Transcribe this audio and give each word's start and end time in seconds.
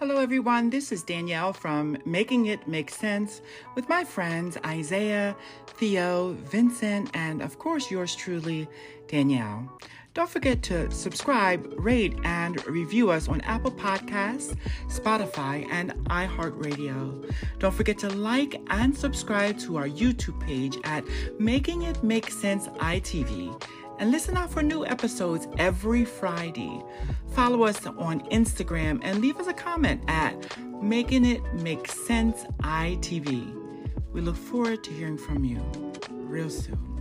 Hello, 0.00 0.16
everyone. 0.16 0.70
This 0.70 0.90
is 0.90 1.04
Danielle 1.04 1.52
from 1.52 1.96
Making 2.04 2.46
It 2.46 2.66
Make 2.66 2.90
Sense 2.90 3.40
with 3.76 3.88
my 3.88 4.02
friends 4.02 4.58
Isaiah, 4.66 5.36
Theo, 5.68 6.32
Vincent, 6.32 7.10
and 7.14 7.40
of 7.40 7.60
course, 7.60 7.92
yours 7.92 8.16
truly, 8.16 8.66
Danielle. 9.06 9.70
Don't 10.12 10.28
forget 10.28 10.64
to 10.64 10.90
subscribe, 10.90 11.72
rate, 11.76 12.18
and 12.24 12.66
review 12.66 13.10
us 13.10 13.28
on 13.28 13.40
Apple 13.42 13.70
Podcasts, 13.70 14.56
Spotify, 14.88 15.64
and 15.70 15.92
iHeartRadio. 16.06 17.32
Don't 17.60 17.74
forget 17.74 17.96
to 17.98 18.08
like 18.08 18.60
and 18.70 18.96
subscribe 18.96 19.60
to 19.60 19.76
our 19.76 19.88
YouTube 19.88 20.40
page 20.40 20.76
at 20.82 21.04
Making 21.38 21.82
It 21.82 22.02
Make 22.02 22.32
Sense 22.32 22.66
ITV 22.66 23.62
and 23.98 24.10
listen 24.10 24.36
out 24.36 24.50
for 24.50 24.62
new 24.62 24.84
episodes 24.84 25.46
every 25.58 26.04
Friday. 26.04 26.82
Follow 27.30 27.64
us 27.64 27.86
on 27.86 28.20
Instagram 28.30 29.00
and 29.02 29.20
leave 29.20 29.38
us 29.38 29.46
a 29.46 29.52
comment 29.52 30.02
at 30.08 30.34
Making 30.82 31.24
It 31.24 31.42
Make 31.54 31.88
Sense 31.88 32.44
ITV. 32.62 34.12
We 34.12 34.20
look 34.20 34.36
forward 34.36 34.84
to 34.84 34.90
hearing 34.92 35.18
from 35.18 35.44
you 35.44 35.62
real 36.10 36.50
soon. 36.50 36.94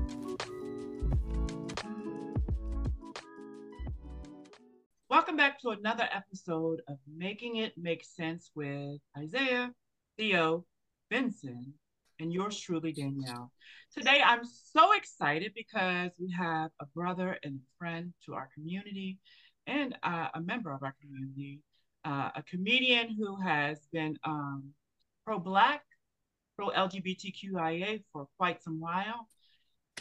Welcome 5.10 5.38
back 5.38 5.60
to 5.62 5.70
another 5.70 6.08
episode 6.12 6.82
of 6.88 6.98
Making 7.16 7.58
It 7.58 7.74
Make 7.78 8.04
Sense 8.04 8.52
with 8.56 9.00
Isaiah, 9.18 9.72
Theo, 10.18 10.66
Vincent, 11.12 11.68
and 12.24 12.34
yours 12.34 12.58
truly, 12.58 12.94
Danielle. 12.94 13.52
Today, 13.94 14.22
I'm 14.26 14.46
so 14.46 14.94
excited 14.94 15.52
because 15.54 16.12
we 16.18 16.32
have 16.32 16.72
a 16.80 16.86
brother 16.96 17.38
and 17.44 17.60
friend 17.78 18.14
to 18.26 18.34
our 18.34 18.50
community 18.56 19.20
and 19.68 19.96
uh, 20.04 20.30
a 20.34 20.42
member 20.42 20.72
of 20.72 20.82
our 20.84 20.96
community, 21.02 21.60
uh, 22.06 22.30
a 22.34 22.44
comedian 22.44 23.14
who 23.14 23.36
has 23.42 23.78
been 23.92 24.18
um, 24.24 24.70
pro 25.26 25.38
Black, 25.38 25.84
pro 26.56 26.70
LGBTQIA 26.70 28.04
for 28.14 28.28
quite 28.38 28.64
some 28.64 28.80
while. 28.80 29.28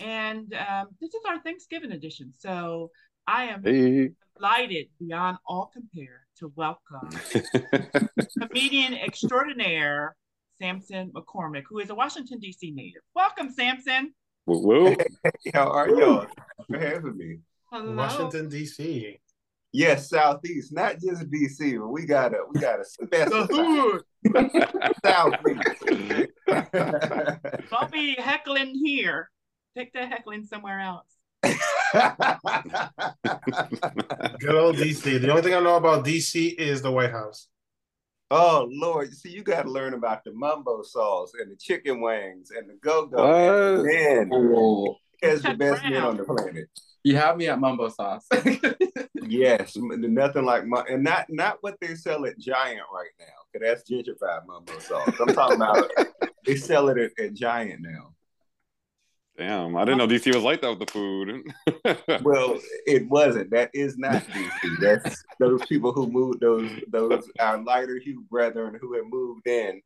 And 0.00 0.54
um, 0.54 0.88
this 1.00 1.12
is 1.12 1.20
our 1.28 1.40
Thanksgiving 1.40 1.90
edition. 1.90 2.32
So 2.38 2.92
I 3.26 3.46
am 3.46 3.64
hey. 3.64 4.10
delighted 4.36 4.86
beyond 5.00 5.38
all 5.44 5.72
compare 5.72 6.20
to 6.38 6.52
welcome 6.54 7.10
comedian 8.40 8.94
extraordinaire 8.94 10.16
Samson 10.62 11.10
McCormick, 11.10 11.64
who 11.68 11.80
is 11.80 11.90
a 11.90 11.94
Washington, 11.94 12.38
D.C. 12.38 12.70
native. 12.70 13.02
Welcome, 13.16 13.50
Samson. 13.50 14.14
Whoa. 14.44 14.90
Hey, 14.90 15.50
how 15.52 15.68
are 15.68 15.88
y'all? 15.88 16.26
for 16.68 16.78
having 16.78 17.16
me. 17.16 17.38
Hello. 17.72 17.96
Washington, 17.96 18.48
D.C. 18.48 19.18
Yes, 19.72 20.08
Southeast, 20.08 20.72
not 20.72 21.00
just 21.00 21.28
DC, 21.30 21.80
but 21.80 21.88
we 21.88 22.06
got 22.06 22.32
a 22.32 22.44
we 22.52 22.60
got 22.60 22.78
a 22.78 22.84
special 22.84 23.48
Southeast. 25.04 26.30
Don't 27.70 27.90
be 27.90 28.14
heckling 28.14 28.74
here. 28.84 29.30
Take 29.76 29.92
that 29.94 30.10
heckling 30.10 30.44
somewhere 30.44 30.78
else. 30.78 31.08
Good 31.42 31.54
old 34.54 34.76
DC. 34.76 35.20
The 35.20 35.28
only 35.30 35.42
thing 35.42 35.54
I 35.54 35.60
know 35.60 35.76
about 35.76 36.04
DC 36.04 36.54
is 36.54 36.82
the 36.82 36.92
White 36.92 37.10
House. 37.10 37.48
Oh 38.34 38.66
Lord, 38.70 39.12
see, 39.12 39.28
you 39.28 39.42
got 39.42 39.64
to 39.64 39.70
learn 39.70 39.92
about 39.92 40.24
the 40.24 40.32
mumbo 40.32 40.82
sauce 40.82 41.32
and 41.38 41.52
the 41.52 41.56
chicken 41.56 42.00
wings 42.00 42.50
and 42.50 42.66
the 42.66 42.78
go-go. 42.80 43.82
Man, 43.82 44.30
oh. 44.32 44.96
is 45.20 45.42
the 45.42 45.52
best 45.52 45.82
man 45.82 46.02
on 46.02 46.16
the 46.16 46.24
planet. 46.24 46.66
You 47.04 47.16
have 47.16 47.36
me 47.36 47.48
at 47.48 47.60
mumbo 47.60 47.90
sauce. 47.90 48.26
yes, 49.28 49.76
nothing 49.76 50.46
like 50.46 50.64
my 50.64 50.82
and 50.88 51.04
not 51.04 51.26
not 51.28 51.58
what 51.60 51.76
they 51.82 51.94
sell 51.94 52.24
at 52.24 52.38
Giant 52.38 52.80
right 52.90 53.10
now. 53.20 53.26
Cause 53.52 53.60
that's 53.60 53.90
gentrified 53.90 54.46
mumbo 54.46 54.78
sauce. 54.78 55.14
I'm 55.20 55.34
talking 55.34 55.56
about 55.56 55.90
they 56.46 56.56
sell 56.56 56.88
it 56.88 56.96
at, 56.96 57.10
at 57.22 57.34
Giant 57.34 57.82
now. 57.82 58.14
Damn, 59.38 59.76
I 59.76 59.84
didn't 59.84 59.98
know 59.98 60.06
DC 60.06 60.34
was 60.34 60.44
like 60.44 60.60
that 60.60 60.70
with 60.70 60.80
the 60.80 60.92
food. 60.92 61.42
well, 62.22 62.58
it 62.86 63.08
wasn't. 63.08 63.50
That 63.50 63.70
is 63.72 63.96
not 63.96 64.22
DC. 64.24 64.80
That's 64.80 65.24
those 65.40 65.64
people 65.66 65.92
who 65.92 66.06
moved 66.06 66.40
those 66.40 66.70
those 66.88 67.30
our 67.40 67.62
lighter 67.62 67.98
hue 67.98 68.24
brethren 68.30 68.76
who 68.78 68.94
have 68.94 69.06
moved 69.06 69.46
in, 69.46 69.80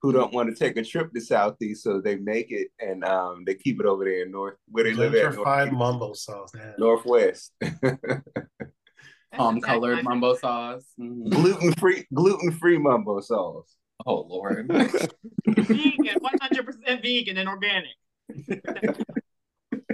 who 0.00 0.12
don't 0.12 0.32
want 0.32 0.50
to 0.50 0.54
take 0.54 0.76
a 0.76 0.84
trip 0.84 1.12
to 1.12 1.20
Southeast, 1.20 1.82
so 1.82 2.00
they 2.00 2.14
make 2.16 2.52
it 2.52 2.68
and 2.78 3.04
um 3.04 3.42
they 3.44 3.54
keep 3.54 3.80
it 3.80 3.86
over 3.86 4.04
there 4.04 4.22
in 4.22 4.30
North 4.30 4.54
where 4.68 4.84
they 4.84 4.94
live 4.94 5.14
at. 5.16 5.34
North, 5.34 5.72
mumbo 5.72 6.12
sauce, 6.12 6.54
man. 6.54 6.74
Northwest. 6.78 7.52
Palm 9.32 9.60
colored 9.60 10.04
mumbo 10.04 10.36
sauce. 10.36 10.84
Mm-hmm. 11.00 11.28
Gluten 11.28 11.72
free 11.72 12.06
gluten 12.14 12.52
free 12.52 12.78
mumbo 12.78 13.20
sauce. 13.20 13.74
Oh 14.06 14.20
Lord. 14.28 14.68
vegan, 15.46 16.18
one 16.20 16.34
hundred 16.40 16.66
percent 16.66 17.02
vegan 17.02 17.36
and 17.36 17.48
organic. 17.48 17.96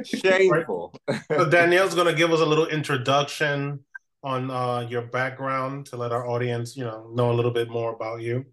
Shameful. 0.05 0.95
so 1.31 1.49
Danielle's 1.49 1.95
going 1.95 2.07
to 2.07 2.15
give 2.15 2.33
us 2.33 2.41
a 2.41 2.47
little 2.47 2.67
introduction 2.67 3.81
on 4.23 4.51
uh, 4.51 4.87
your 4.89 5.03
background 5.03 5.87
to 5.87 5.97
let 5.97 6.13
our 6.13 6.27
audience, 6.27 6.77
you 6.77 6.85
know, 6.85 7.09
know 7.13 7.31
a 7.31 7.35
little 7.35 7.51
bit 7.51 7.69
more 7.69 7.95
about 7.95 8.21
you. 8.21 8.45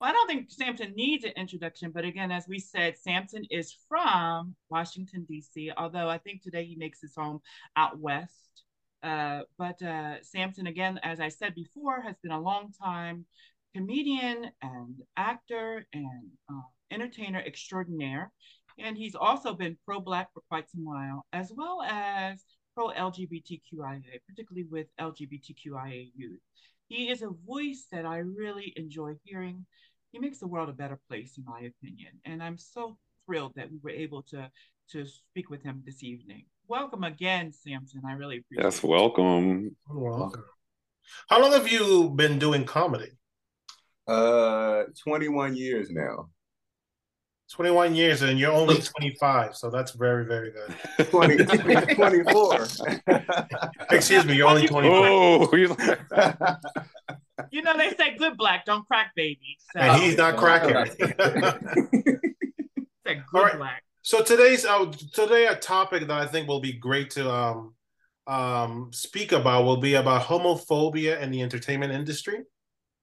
Well, 0.00 0.10
I 0.10 0.12
don't 0.12 0.26
think 0.26 0.50
Samson 0.50 0.94
needs 0.96 1.24
an 1.24 1.32
introduction, 1.36 1.92
but 1.92 2.04
again, 2.04 2.32
as 2.32 2.48
we 2.48 2.58
said, 2.58 2.98
Samson 2.98 3.44
is 3.50 3.76
from 3.88 4.54
Washington 4.68 5.24
D.C. 5.28 5.70
Although 5.76 6.08
I 6.08 6.18
think 6.18 6.42
today 6.42 6.64
he 6.64 6.76
makes 6.76 7.00
his 7.00 7.14
home 7.14 7.40
out 7.76 7.98
west. 7.98 8.64
Uh, 9.02 9.42
but 9.58 9.80
uh, 9.82 10.22
Samson, 10.22 10.66
again, 10.66 10.98
as 11.02 11.20
I 11.20 11.28
said 11.28 11.54
before, 11.54 12.00
has 12.00 12.16
been 12.22 12.32
a 12.32 12.40
long 12.40 12.72
time 12.72 13.26
comedian 13.74 14.50
and 14.60 14.96
actor 15.16 15.86
and 15.92 16.30
uh, 16.50 16.60
entertainer 16.90 17.40
extraordinaire. 17.40 18.30
And 18.78 18.96
he's 18.96 19.14
also 19.14 19.54
been 19.54 19.76
pro 19.84 20.00
Black 20.00 20.32
for 20.32 20.42
quite 20.48 20.70
some 20.70 20.84
while, 20.84 21.24
as 21.32 21.52
well 21.54 21.82
as 21.82 22.44
pro 22.74 22.88
LGBTQIA, 22.88 24.20
particularly 24.26 24.66
with 24.70 24.86
LGBTQIA 25.00 26.10
youth. 26.14 26.40
He 26.88 27.08
is 27.10 27.22
a 27.22 27.30
voice 27.46 27.86
that 27.92 28.04
I 28.04 28.18
really 28.18 28.72
enjoy 28.76 29.14
hearing. 29.24 29.64
He 30.10 30.18
makes 30.18 30.38
the 30.38 30.46
world 30.46 30.68
a 30.68 30.74
better 30.74 30.98
place, 31.08 31.38
in 31.38 31.44
my 31.44 31.60
opinion. 31.60 32.12
And 32.24 32.42
I'm 32.42 32.58
so 32.58 32.98
thrilled 33.26 33.52
that 33.56 33.70
we 33.70 33.78
were 33.82 33.90
able 33.90 34.22
to, 34.24 34.50
to 34.90 35.06
speak 35.06 35.48
with 35.48 35.62
him 35.62 35.82
this 35.86 36.02
evening. 36.02 36.44
Welcome 36.68 37.04
again, 37.04 37.52
Samson. 37.52 38.02
I 38.06 38.12
really 38.12 38.38
appreciate 38.38 38.64
yes, 38.64 38.78
it. 38.78 38.82
Yes, 38.82 38.84
welcome. 38.84 39.76
Welcome. 39.88 40.44
How 41.28 41.40
long 41.40 41.52
have 41.52 41.70
you 41.70 42.10
been 42.10 42.38
doing 42.38 42.64
comedy? 42.64 43.10
Uh, 44.06 44.84
21 45.02 45.56
years 45.56 45.90
now. 45.90 46.28
21 47.52 47.94
years 47.94 48.22
and 48.22 48.38
you're 48.38 48.50
only 48.50 48.80
25, 48.80 49.54
so 49.54 49.68
that's 49.68 49.92
very, 49.92 50.24
very 50.24 50.52
good. 50.52 50.74
20, 51.10 51.44
24. 51.94 52.66
Excuse 53.90 54.24
me, 54.24 54.36
you're 54.36 54.48
only 54.48 54.66
24. 54.66 55.06
Oh, 55.06 55.54
you 57.50 57.60
know, 57.62 57.76
they 57.76 57.90
say 57.90 58.16
good 58.16 58.38
black, 58.38 58.64
don't 58.64 58.86
crack 58.86 59.12
baby. 59.14 59.58
So. 59.74 59.80
And 59.80 60.02
he's 60.02 60.16
not 60.16 60.38
cracking. 60.38 60.94
good 63.04 63.18
right. 63.34 63.58
black. 63.58 63.82
So 64.00 64.22
today's 64.22 64.64
uh, 64.64 64.90
today 65.12 65.46
a 65.46 65.54
topic 65.54 66.06
that 66.06 66.18
I 66.18 66.26
think 66.26 66.48
will 66.48 66.60
be 66.60 66.72
great 66.72 67.10
to 67.10 67.30
um, 67.30 67.74
um, 68.26 68.88
speak 68.92 69.32
about 69.32 69.64
will 69.64 69.76
be 69.76 69.94
about 69.94 70.22
homophobia 70.22 71.20
in 71.20 71.30
the 71.30 71.42
entertainment 71.42 71.92
industry. 71.92 72.40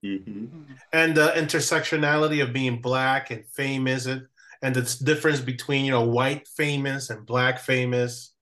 Mm-hmm. 0.04 0.74
And 0.92 1.16
the 1.16 1.28
intersectionality 1.36 2.42
of 2.42 2.52
being 2.52 2.82
black 2.82 3.30
and 3.32 3.46
famous 3.46 4.08
and 4.08 4.26
and 4.62 4.76
the 4.76 5.04
difference 5.04 5.40
between 5.40 5.86
you 5.86 5.92
know 5.92 6.04
white 6.06 6.48
famous 6.48 7.10
and 7.10 7.26
black 7.26 7.60
famous 7.60 8.34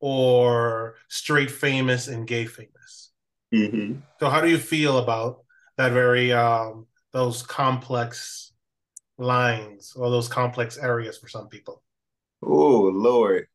or 0.00 0.96
straight 1.08 1.50
famous 1.50 2.08
and 2.08 2.26
gay 2.26 2.46
famous. 2.46 3.12
Mm-hmm. 3.54 4.00
so 4.18 4.28
how 4.28 4.40
do 4.40 4.48
you 4.48 4.58
feel 4.58 4.98
about 4.98 5.44
that 5.76 5.92
very 5.92 6.32
um, 6.32 6.86
those 7.12 7.42
complex 7.42 8.52
lines 9.16 9.92
or 9.94 10.10
those 10.10 10.26
complex 10.26 10.76
areas 10.76 11.18
for 11.18 11.28
some 11.28 11.48
people? 11.48 11.82
Oh 12.42 12.90
lord. 12.92 13.46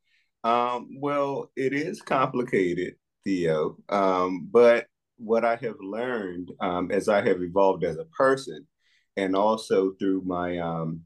Um, 0.42 0.96
well 0.98 1.50
it 1.56 1.74
is 1.74 2.00
complicated 2.00 2.94
theo. 3.24 3.76
Um, 3.90 4.48
but 4.50 4.86
what 5.20 5.44
i 5.44 5.54
have 5.56 5.76
learned 5.80 6.50
um, 6.60 6.90
as 6.90 7.06
i 7.06 7.20
have 7.20 7.42
evolved 7.42 7.84
as 7.84 7.98
a 7.98 8.06
person 8.06 8.66
and 9.18 9.36
also 9.36 9.92
through 9.98 10.22
my 10.24 10.56
um, 10.58 11.02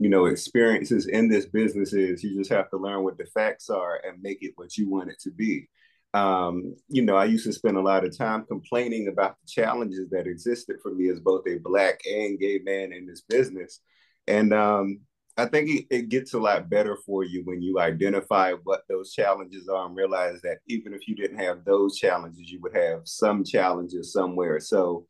you 0.00 0.08
know 0.08 0.24
experiences 0.24 1.06
in 1.06 1.28
this 1.28 1.46
business 1.46 1.92
is 1.92 2.24
you 2.24 2.36
just 2.36 2.50
have 2.50 2.70
to 2.70 2.78
learn 2.78 3.04
what 3.04 3.18
the 3.18 3.26
facts 3.26 3.68
are 3.68 4.00
and 4.04 4.20
make 4.22 4.38
it 4.40 4.54
what 4.56 4.76
you 4.76 4.88
want 4.88 5.10
it 5.10 5.20
to 5.20 5.30
be. 5.30 5.68
Um, 6.12 6.74
you 6.88 7.02
know 7.02 7.14
i 7.14 7.24
used 7.24 7.44
to 7.44 7.52
spend 7.52 7.76
a 7.76 7.80
lot 7.80 8.04
of 8.04 8.16
time 8.18 8.44
complaining 8.46 9.06
about 9.06 9.36
the 9.40 9.46
challenges 9.46 10.10
that 10.10 10.26
existed 10.26 10.78
for 10.82 10.92
me 10.92 11.08
as 11.08 11.20
both 11.20 11.46
a 11.46 11.58
black 11.58 12.00
and 12.04 12.36
gay 12.40 12.58
man 12.64 12.92
in 12.92 13.06
this 13.06 13.20
business. 13.20 13.80
And 14.26 14.52
um, 14.52 15.00
i 15.36 15.44
think 15.46 15.70
it, 15.70 15.86
it 15.90 16.08
gets 16.08 16.32
a 16.34 16.38
lot 16.38 16.68
better 16.68 16.96
for 17.06 17.22
you 17.22 17.42
when 17.44 17.62
you 17.62 17.78
identify 17.78 18.54
what 18.64 18.82
those 18.88 19.12
challenges 19.12 19.68
are 19.68 19.86
and 19.86 19.94
realize 19.94 20.40
that 20.42 20.58
even 20.66 20.92
if 20.94 21.06
you 21.06 21.14
didn't 21.14 21.38
have 21.38 21.64
those 21.64 21.96
challenges 21.96 22.50
you 22.50 22.60
would 22.60 22.74
have 22.74 23.02
some 23.04 23.44
challenges 23.44 24.12
somewhere. 24.12 24.58
So 24.58 25.06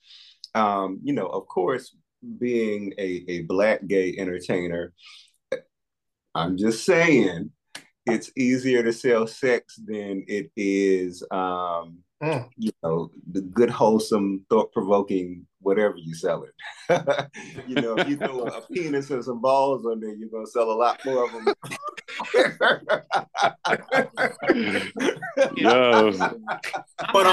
um, 0.55 1.01
you 1.03 1.13
know, 1.13 1.27
of 1.27 1.47
course, 1.47 1.95
being 2.39 2.93
a, 2.99 3.25
a 3.29 3.43
black 3.43 3.87
gay 3.87 4.17
entertainer, 4.19 4.93
I'm 6.35 6.57
just 6.57 6.85
saying 6.85 7.51
it's 8.07 8.31
easier 8.37 8.83
to 8.83 8.93
sell 8.93 9.27
sex 9.27 9.77
than 9.77 10.25
it 10.27 10.51
is 10.57 11.23
um, 11.31 11.99
mm. 12.23 12.49
you 12.57 12.73
know, 12.83 13.11
the 13.33 13.41
good, 13.41 13.71
wholesome, 13.71 14.45
thought 14.49 14.73
provoking 14.73 15.47
whatever 15.61 15.97
you 15.97 16.15
sell 16.15 16.45
it. 16.45 16.55
you 17.67 17.75
know, 17.77 17.95
if 17.97 18.09
you 18.09 18.17
throw 18.17 18.47
a 18.47 18.61
penis 18.73 19.11
and 19.11 19.25
some 19.25 19.41
balls 19.41 19.85
on 19.87 20.01
there, 20.01 20.15
you're 20.15 20.29
gonna 20.29 20.47
sell 20.47 20.71
a 20.71 20.73
lot 20.73 21.01
more 21.05 21.25
of 21.25 21.33
them. 21.33 21.55
yes. 25.57 26.19
But 27.13 27.27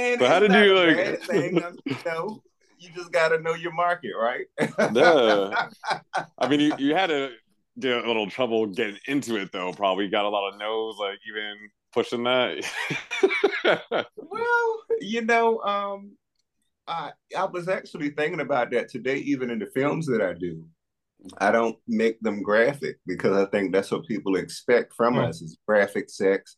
And 0.00 0.20
how 0.20 0.40
did 0.40 0.52
you 0.52 0.74
like? 0.74 1.22
Thing, 1.22 1.62
you 1.84 1.96
know, 2.04 2.42
you 2.78 2.90
just 2.94 3.12
got 3.12 3.28
to 3.28 3.40
know 3.40 3.54
your 3.54 3.72
market, 3.72 4.12
right? 4.18 4.46
yeah. 4.92 5.68
I 6.38 6.48
mean, 6.48 6.60
you, 6.60 6.72
you 6.78 6.94
had 6.94 7.08
to 7.08 7.30
get 7.78 8.04
a 8.04 8.06
little 8.06 8.30
trouble 8.30 8.66
getting 8.66 8.98
into 9.06 9.36
it, 9.36 9.52
though. 9.52 9.72
Probably 9.72 10.08
got 10.08 10.24
a 10.24 10.28
lot 10.28 10.52
of 10.52 10.58
no's, 10.58 10.96
like 10.98 11.18
even 11.28 11.56
pushing 11.92 12.24
that. 12.24 12.64
well, 14.16 14.82
you 15.00 15.22
know, 15.22 15.60
um, 15.60 16.16
I 16.88 17.10
I 17.36 17.44
was 17.44 17.68
actually 17.68 18.10
thinking 18.10 18.40
about 18.40 18.70
that 18.70 18.88
today, 18.88 19.18
even 19.18 19.50
in 19.50 19.58
the 19.58 19.66
films 19.66 20.06
that 20.06 20.22
I 20.22 20.32
do. 20.34 20.64
I 21.36 21.52
don't 21.52 21.76
make 21.86 22.18
them 22.20 22.42
graphic 22.42 22.98
because 23.06 23.36
I 23.36 23.44
think 23.50 23.72
that's 23.72 23.90
what 23.90 24.06
people 24.06 24.36
expect 24.36 24.94
from 24.94 25.16
mm. 25.16 25.28
us 25.28 25.42
is 25.42 25.58
graphic 25.66 26.08
sex 26.08 26.56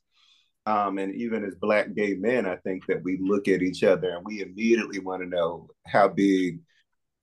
um, 0.66 0.98
and 0.98 1.14
even 1.14 1.44
as 1.44 1.54
black 1.56 1.94
gay 1.94 2.14
men, 2.14 2.46
I 2.46 2.56
think 2.56 2.86
that 2.86 3.02
we 3.02 3.18
look 3.20 3.48
at 3.48 3.62
each 3.62 3.82
other 3.82 4.10
and 4.10 4.24
we 4.24 4.42
immediately 4.42 5.00
want 5.00 5.22
to 5.22 5.28
know 5.28 5.68
how 5.86 6.08
big, 6.08 6.60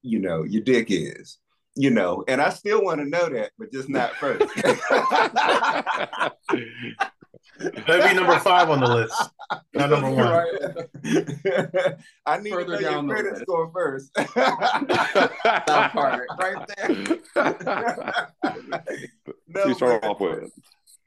you 0.01 0.19
know, 0.19 0.43
your 0.43 0.61
dick 0.61 0.87
is, 0.89 1.37
you 1.75 1.89
know, 1.89 2.23
and 2.27 2.41
I 2.41 2.49
still 2.49 2.83
want 2.83 2.99
to 2.99 3.05
know 3.07 3.29
that, 3.29 3.51
but 3.57 3.71
just 3.71 3.87
not 3.89 4.13
first. 4.15 4.45
That'd 7.59 8.09
be 8.09 8.15
number 8.15 8.39
five 8.39 8.69
on 8.69 8.79
the 8.79 8.87
list, 8.87 9.29
not 9.73 9.89
number 9.89 10.11
one. 10.11 10.29
Right. 10.29 10.47
I 12.25 12.39
need 12.39 12.51
Further 12.53 12.77
to 12.77 12.81
know 12.81 13.01
your 13.01 13.09
credit 13.09 13.33
list. 13.33 13.41
score 13.43 13.71
first. 13.73 14.13
that 14.15 15.89
part 15.93 16.25
right 16.39 16.67
there. 16.77 16.89
no, 19.47 19.65
you 19.65 19.73
start 19.73 20.05
off 20.05 20.21
with 20.21 20.51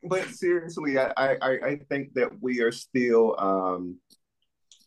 but 0.04 0.28
seriously, 0.28 0.98
I, 0.98 1.12
I 1.16 1.36
I 1.40 1.80
think 1.88 2.14
that 2.14 2.30
we 2.40 2.60
are 2.60 2.72
still 2.72 3.38
um 3.38 3.98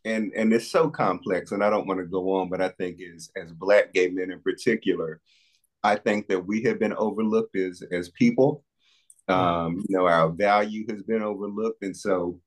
and 0.03 0.31
and 0.35 0.53
it's 0.53 0.67
so 0.67 0.89
complex 0.89 1.51
and 1.51 1.63
I 1.63 1.69
don't 1.69 1.88
want 1.88 2.00
to 2.00 2.06
go 2.06 2.35
on, 2.35 2.50
but 2.50 2.62
I 2.62 2.69
think 2.69 3.00
as 3.01 3.29
as 3.35 3.51
black 3.51 3.94
gay 3.94 4.09
men 4.09 4.31
in 4.31 4.41
particular, 4.41 5.21
I 5.83 5.95
think 5.95 6.27
that 6.27 6.45
we 6.45 6.63
have 6.63 6.79
been 6.79 6.94
overlooked 6.94 7.56
as 7.56 7.81
as 7.91 8.09
people. 8.09 8.63
Um, 9.27 9.83
you 9.88 9.97
know, 9.97 10.06
our 10.06 10.29
value 10.29 10.85
has 10.89 11.01
been 11.01 11.23
overlooked. 11.23 11.83
And 11.83 11.97
so 11.97 12.39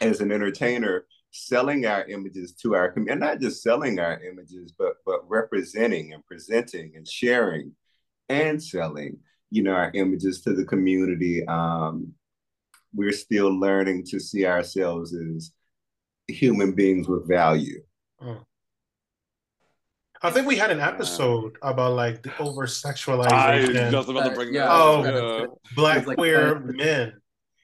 as 0.00 0.20
an 0.20 0.32
entertainer, 0.32 1.06
selling 1.30 1.86
our 1.86 2.04
images 2.06 2.52
to 2.62 2.74
our 2.74 2.90
community, 2.90 3.12
and 3.12 3.20
not 3.20 3.40
just 3.40 3.62
selling 3.62 4.00
our 4.00 4.20
images, 4.22 4.72
but 4.76 4.94
but 5.04 5.28
representing 5.28 6.12
and 6.12 6.24
presenting 6.26 6.94
and 6.96 7.06
sharing 7.06 7.72
and 8.28 8.62
selling 8.62 9.18
you 9.50 9.62
know 9.62 9.72
our 9.72 9.90
images 9.94 10.42
to 10.42 10.54
the 10.54 10.64
community 10.64 11.46
um, 11.46 12.12
we're 12.94 13.12
still 13.12 13.52
learning 13.58 14.04
to 14.04 14.18
see 14.18 14.46
ourselves 14.46 15.14
as 15.14 15.52
human 16.28 16.72
beings 16.72 17.08
with 17.08 17.28
value 17.28 17.82
mm. 18.22 18.40
I 20.22 20.30
think 20.30 20.46
we 20.46 20.56
had 20.56 20.70
an 20.70 20.80
episode 20.80 21.56
about 21.62 21.92
like 21.92 22.22
the 22.22 22.36
over 22.38 22.66
sexualization. 22.66 23.86
I 23.86 23.90
just 23.90 24.08
about 24.08 24.28
to 24.28 24.34
bring 24.34 24.52
that 24.54 24.68
oh, 24.68 25.04
yeah. 25.04 25.46
black 25.74 26.06
like 26.06 26.16
queer 26.16 26.58
men. 26.58 27.12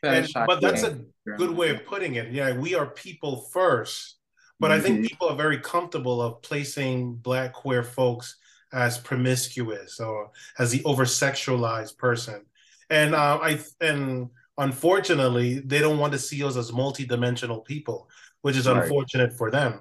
And, 0.02 0.29
but 0.34 0.61
that's 0.61 0.82
a 0.82 1.00
good 1.38 1.50
way 1.50 1.70
of 1.70 1.87
putting 1.87 2.17
it. 2.17 2.31
Yeah, 2.32 2.56
we 2.56 2.75
are 2.75 2.87
people 2.87 3.49
first. 3.52 4.17
But 4.61 4.70
mm-hmm. 4.70 4.79
I 4.79 4.81
think 4.81 4.96
mm-hmm. 4.96 5.06
people 5.06 5.29
are 5.29 5.37
very 5.37 5.58
comfortable 5.58 6.20
of 6.20 6.43
placing 6.43 7.14
black 7.17 7.52
queer 7.52 7.82
folks 7.82 8.37
as 8.72 8.98
promiscuous 8.98 10.00
or 10.00 10.30
as 10.58 10.70
the 10.70 10.82
over 10.84 11.04
sexualized 11.04 11.96
person. 11.98 12.44
And 12.90 13.14
uh, 13.14 13.38
I 13.42 13.58
and 13.80 14.30
unfortunately, 14.58 15.60
they 15.60 15.78
don't 15.78 15.98
want 15.98 16.12
to 16.12 16.19
see 16.19 16.42
us 16.44 16.56
as 16.56 16.72
multi-dimensional 16.72 17.60
people, 17.60 18.08
which 18.42 18.56
is 18.56 18.69
right. 18.69 18.82
unfortunate 18.82 19.36
for 19.36 19.50
them. 19.50 19.80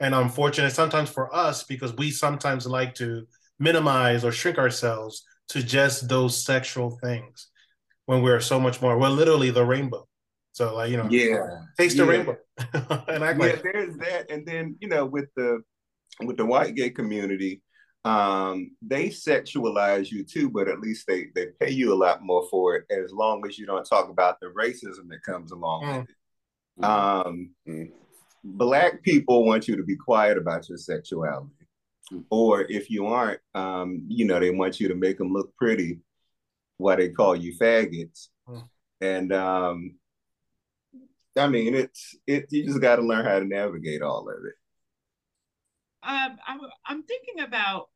And 0.00 0.14
unfortunate 0.14 0.72
sometimes 0.72 1.08
for 1.08 1.34
us 1.34 1.64
because 1.64 1.94
we 1.94 2.10
sometimes 2.10 2.66
like 2.66 2.94
to 2.96 3.26
minimize 3.58 4.24
or 4.24 4.32
shrink 4.32 4.58
ourselves 4.58 5.24
to 5.48 5.62
just 5.62 6.08
those 6.08 6.42
sexual 6.42 6.98
things 7.02 7.48
when 8.04 8.22
we're 8.22 8.40
so 8.40 8.60
much 8.60 8.80
more. 8.82 8.98
We're 8.98 9.08
literally 9.08 9.50
the 9.50 9.64
rainbow. 9.64 10.06
So 10.52 10.74
like 10.74 10.90
you 10.90 10.96
know, 10.96 11.08
yeah, 11.10 11.46
taste 11.78 11.96
yeah. 11.96 12.04
the 12.04 12.10
rainbow. 12.10 12.36
and 13.08 13.22
I 13.22 13.32
yeah, 13.32 13.36
like, 13.36 13.62
there's 13.62 13.96
that, 13.98 14.30
and 14.30 14.46
then 14.46 14.76
you 14.80 14.88
know 14.88 15.04
with 15.04 15.26
the 15.36 15.62
with 16.24 16.38
the 16.38 16.46
white 16.46 16.74
gay 16.74 16.88
community, 16.88 17.60
um, 18.06 18.70
they 18.80 19.08
sexualize 19.08 20.12
you 20.12 20.22
too, 20.22 20.48
but 20.48 20.68
at 20.68 20.78
least 20.78 21.06
they 21.08 21.26
they 21.34 21.46
pay 21.58 21.70
you 21.70 21.92
a 21.92 21.96
lot 21.96 22.22
more 22.22 22.46
for 22.48 22.76
it 22.76 22.84
as 22.88 23.12
long 23.12 23.44
as 23.46 23.58
you 23.58 23.66
don't 23.66 23.84
talk 23.84 24.08
about 24.08 24.38
the 24.38 24.46
racism 24.46 25.08
that 25.08 25.24
comes 25.24 25.50
along 25.50 25.82
mm. 25.82 25.98
with 25.98 26.08
it. 26.10 26.84
Um, 26.84 27.50
mm. 27.68 27.90
Black 28.44 29.02
people 29.02 29.44
want 29.44 29.66
you 29.66 29.76
to 29.76 29.82
be 29.82 29.96
quiet 29.96 30.38
about 30.38 30.68
your 30.68 30.78
sexuality, 30.78 31.50
mm. 32.12 32.22
or 32.30 32.62
if 32.68 32.88
you 32.90 33.06
aren't, 33.06 33.40
um, 33.56 34.04
you 34.06 34.24
know, 34.24 34.38
they 34.38 34.50
want 34.50 34.78
you 34.78 34.86
to 34.86 34.94
make 34.94 35.18
them 35.18 35.32
look 35.32 35.52
pretty, 35.56 35.98
why 36.76 36.94
they 36.94 37.08
call 37.08 37.34
you 37.34 37.58
faggots, 37.58 38.28
mm. 38.48 38.62
and 39.00 39.32
um, 39.32 39.96
I 41.36 41.48
mean, 41.48 41.74
it's 41.74 42.14
it. 42.24 42.46
You 42.52 42.66
just 42.66 42.80
got 42.80 42.96
to 42.96 43.02
learn 43.02 43.24
how 43.24 43.40
to 43.40 43.44
navigate 43.44 44.02
all 44.02 44.28
of 44.28 44.44
it. 44.44 44.54
Um, 46.04 46.38
I'm, 46.46 46.60
I'm 46.86 47.02
thinking 47.02 47.40
about 47.40 47.88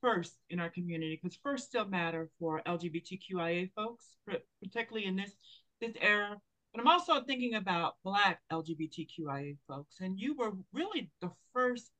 first 0.00 0.36
in 0.50 0.60
our 0.60 0.70
community 0.70 1.18
because 1.20 1.38
first 1.42 1.66
still 1.66 1.86
matter 1.86 2.28
for 2.38 2.62
LGBTQIA 2.66 3.70
folks, 3.74 4.16
particularly 4.62 5.06
in 5.06 5.16
this 5.16 5.32
this 5.80 5.94
era. 6.00 6.36
But 6.72 6.80
I'm 6.80 6.88
also 6.88 7.22
thinking 7.22 7.54
about 7.54 7.94
Black 8.04 8.40
LGBTQIA 8.52 9.56
folks, 9.66 10.00
and 10.00 10.18
you 10.18 10.36
were 10.36 10.52
really 10.72 11.10
the 11.20 11.30
first 11.52 11.90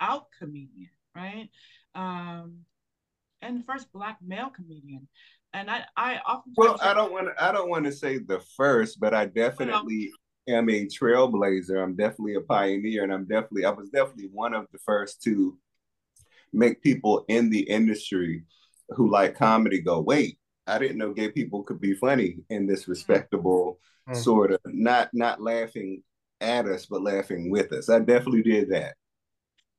out 0.00 0.26
comedian, 0.38 0.90
right? 1.14 1.48
Um, 1.94 2.58
and 3.40 3.60
the 3.60 3.64
first 3.64 3.90
Black 3.92 4.18
male 4.24 4.50
comedian. 4.50 5.08
And 5.54 5.70
I, 5.70 5.84
I 5.96 6.18
often 6.26 6.52
well, 6.56 6.78
I 6.82 6.92
don't 6.92 7.10
want 7.10 7.28
to, 7.28 7.42
I 7.42 7.52
don't 7.52 7.70
want 7.70 7.86
to 7.86 7.92
say 7.92 8.18
the 8.18 8.40
first, 8.56 9.00
but 9.00 9.14
I 9.14 9.24
definitely 9.24 10.10
well, 10.46 10.58
am 10.58 10.68
a 10.68 10.84
trailblazer. 10.84 11.82
I'm 11.82 11.96
definitely 11.96 12.34
a 12.34 12.42
pioneer, 12.42 13.04
and 13.04 13.12
I'm 13.12 13.24
definitely 13.24 13.64
I 13.64 13.70
was 13.70 13.88
definitely 13.88 14.28
one 14.30 14.52
of 14.52 14.66
the 14.72 14.78
first 14.78 15.22
to 15.22 15.56
make 16.52 16.82
people 16.82 17.24
in 17.28 17.50
the 17.50 17.60
industry 17.60 18.44
who 18.90 19.10
like 19.10 19.36
comedy 19.36 19.80
go, 19.80 20.00
wait, 20.00 20.38
I 20.66 20.78
didn't 20.78 20.98
know 20.98 21.12
gay 21.12 21.30
people 21.30 21.62
could 21.62 21.80
be 21.80 21.94
funny 21.94 22.38
in 22.50 22.66
this 22.66 22.88
respectable 22.88 23.80
mm-hmm. 24.08 24.18
sort 24.18 24.52
of 24.52 24.60
not 24.66 25.10
not 25.12 25.40
laughing 25.40 26.02
at 26.40 26.66
us, 26.66 26.86
but 26.86 27.02
laughing 27.02 27.50
with 27.50 27.72
us. 27.72 27.88
I 27.88 27.98
definitely 28.00 28.42
did 28.42 28.70
that. 28.70 28.94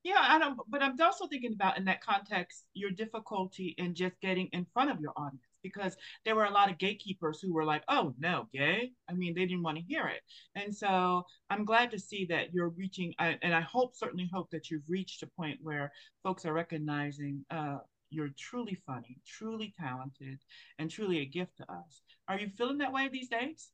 Yeah, 0.04 0.22
I 0.22 0.40
don't, 0.40 0.58
but 0.68 0.82
I'm 0.82 1.00
also 1.02 1.28
thinking 1.28 1.54
about 1.54 1.78
in 1.78 1.86
that 1.86 2.04
context 2.04 2.66
your 2.74 2.92
difficulty 2.92 3.76
in 3.78 3.94
just 3.94 4.20
getting 4.22 4.48
in 4.54 4.66
front 4.74 4.92
of 4.92 5.00
your 5.00 5.12
audience 5.18 5.44
because 5.64 5.96
there 6.26 6.36
were 6.36 6.46
a 6.46 6.52
lot 6.52 6.70
of 6.70 6.78
gatekeepers 6.78 7.42
who 7.42 7.54
were 7.54 7.66
like, 7.66 7.84
oh, 7.88 8.14
no, 8.20 8.48
gay. 8.54 8.92
I 9.10 9.14
mean, 9.14 9.34
they 9.34 9.46
didn't 9.46 9.64
want 9.64 9.78
to 9.78 9.84
hear 9.84 10.08
it. 10.08 10.22
And 10.56 10.76
so 10.76 11.24
I'm 11.50 11.66
glad 11.66 11.92
to 11.92 12.00
see 12.00 12.26
that 12.26 12.54
you're 12.54 12.70
reaching, 12.70 13.14
and 13.20 13.54
I 13.54 13.62
hope, 13.62 13.96
certainly 13.96 14.30
hope 14.32 14.50
that 14.52 14.70
you've 14.70 14.88
reached 14.88 15.24
a 15.24 15.28
point 15.28 15.60
where 15.62 15.92
folks 16.24 16.46
are 16.46 16.54
recognizing 16.54 17.46
uh, 17.52 17.78
you're 18.10 18.30
truly 18.38 18.78
funny, 18.86 19.18
truly 19.26 19.74
talented, 19.80 20.40
and 20.80 20.90
truly 20.90 21.20
a 21.20 21.26
gift 21.26 21.58
to 21.58 21.72
us. 21.72 22.02
Are 22.28 22.40
you 22.40 22.50
feeling 22.58 22.80
that 22.80 22.94
way 22.94 23.10
these 23.12 23.30
days? 23.30 23.70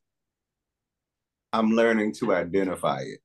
I'm 1.52 1.70
learning 1.70 2.12
to 2.14 2.34
identify 2.34 3.00
it. 3.00 3.20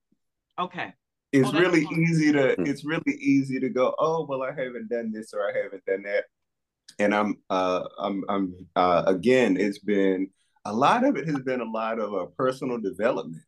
Okay. 0.60 0.94
It's 1.32 1.50
oh, 1.50 1.60
really 1.60 1.88
easy 1.96 2.32
to 2.34 2.60
it's 2.62 2.84
really 2.84 3.14
easy 3.20 3.60
to 3.60 3.70
go, 3.70 3.96
oh 4.00 4.26
well, 4.26 4.44
I 4.44 4.50
haven't 4.50 4.90
done 4.90 5.12
this 5.14 5.34
or 5.34 5.50
I 5.50 5.64
haven't 5.64 5.86
done 5.86 6.04
that 6.04 6.26
and 7.00 7.14
I'm 7.14 7.38
uh, 7.50 7.84
I'm 8.00 8.24
I'm 8.30 8.68
uh, 8.76 9.04
again, 9.08 9.58
it's 9.58 9.80
been 9.80 10.30
a 10.66 10.74
lot 10.74 11.06
of 11.06 11.16
it 11.16 11.28
has 11.28 11.40
been 11.40 11.62
a 11.62 11.70
lot 11.70 12.00
of 12.00 12.14
uh, 12.14 12.26
personal 12.38 12.80
development. 12.80 13.44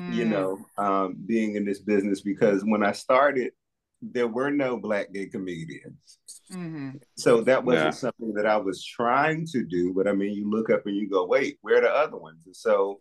Mm. 0.00 0.14
You 0.14 0.24
know, 0.26 0.58
um, 0.78 1.16
being 1.26 1.56
in 1.56 1.64
this 1.64 1.80
business 1.80 2.20
because 2.20 2.62
when 2.64 2.84
I 2.84 2.92
started, 2.92 3.52
there 4.00 4.28
were 4.28 4.50
no 4.50 4.76
black 4.76 5.12
gay 5.12 5.26
comedians. 5.26 6.18
Mm-hmm. 6.52 6.90
So 7.16 7.40
that 7.42 7.64
wasn't 7.64 7.86
yeah. 7.86 7.90
something 7.90 8.32
that 8.34 8.46
I 8.46 8.56
was 8.56 8.84
trying 8.84 9.46
to 9.48 9.64
do. 9.64 9.92
But 9.92 10.06
I 10.06 10.12
mean, 10.12 10.32
you 10.32 10.48
look 10.48 10.70
up 10.70 10.86
and 10.86 10.96
you 10.96 11.10
go, 11.10 11.26
wait, 11.26 11.58
where 11.62 11.78
are 11.78 11.82
the 11.82 11.90
other 11.90 12.16
ones? 12.16 12.46
And 12.46 12.54
so 12.54 13.00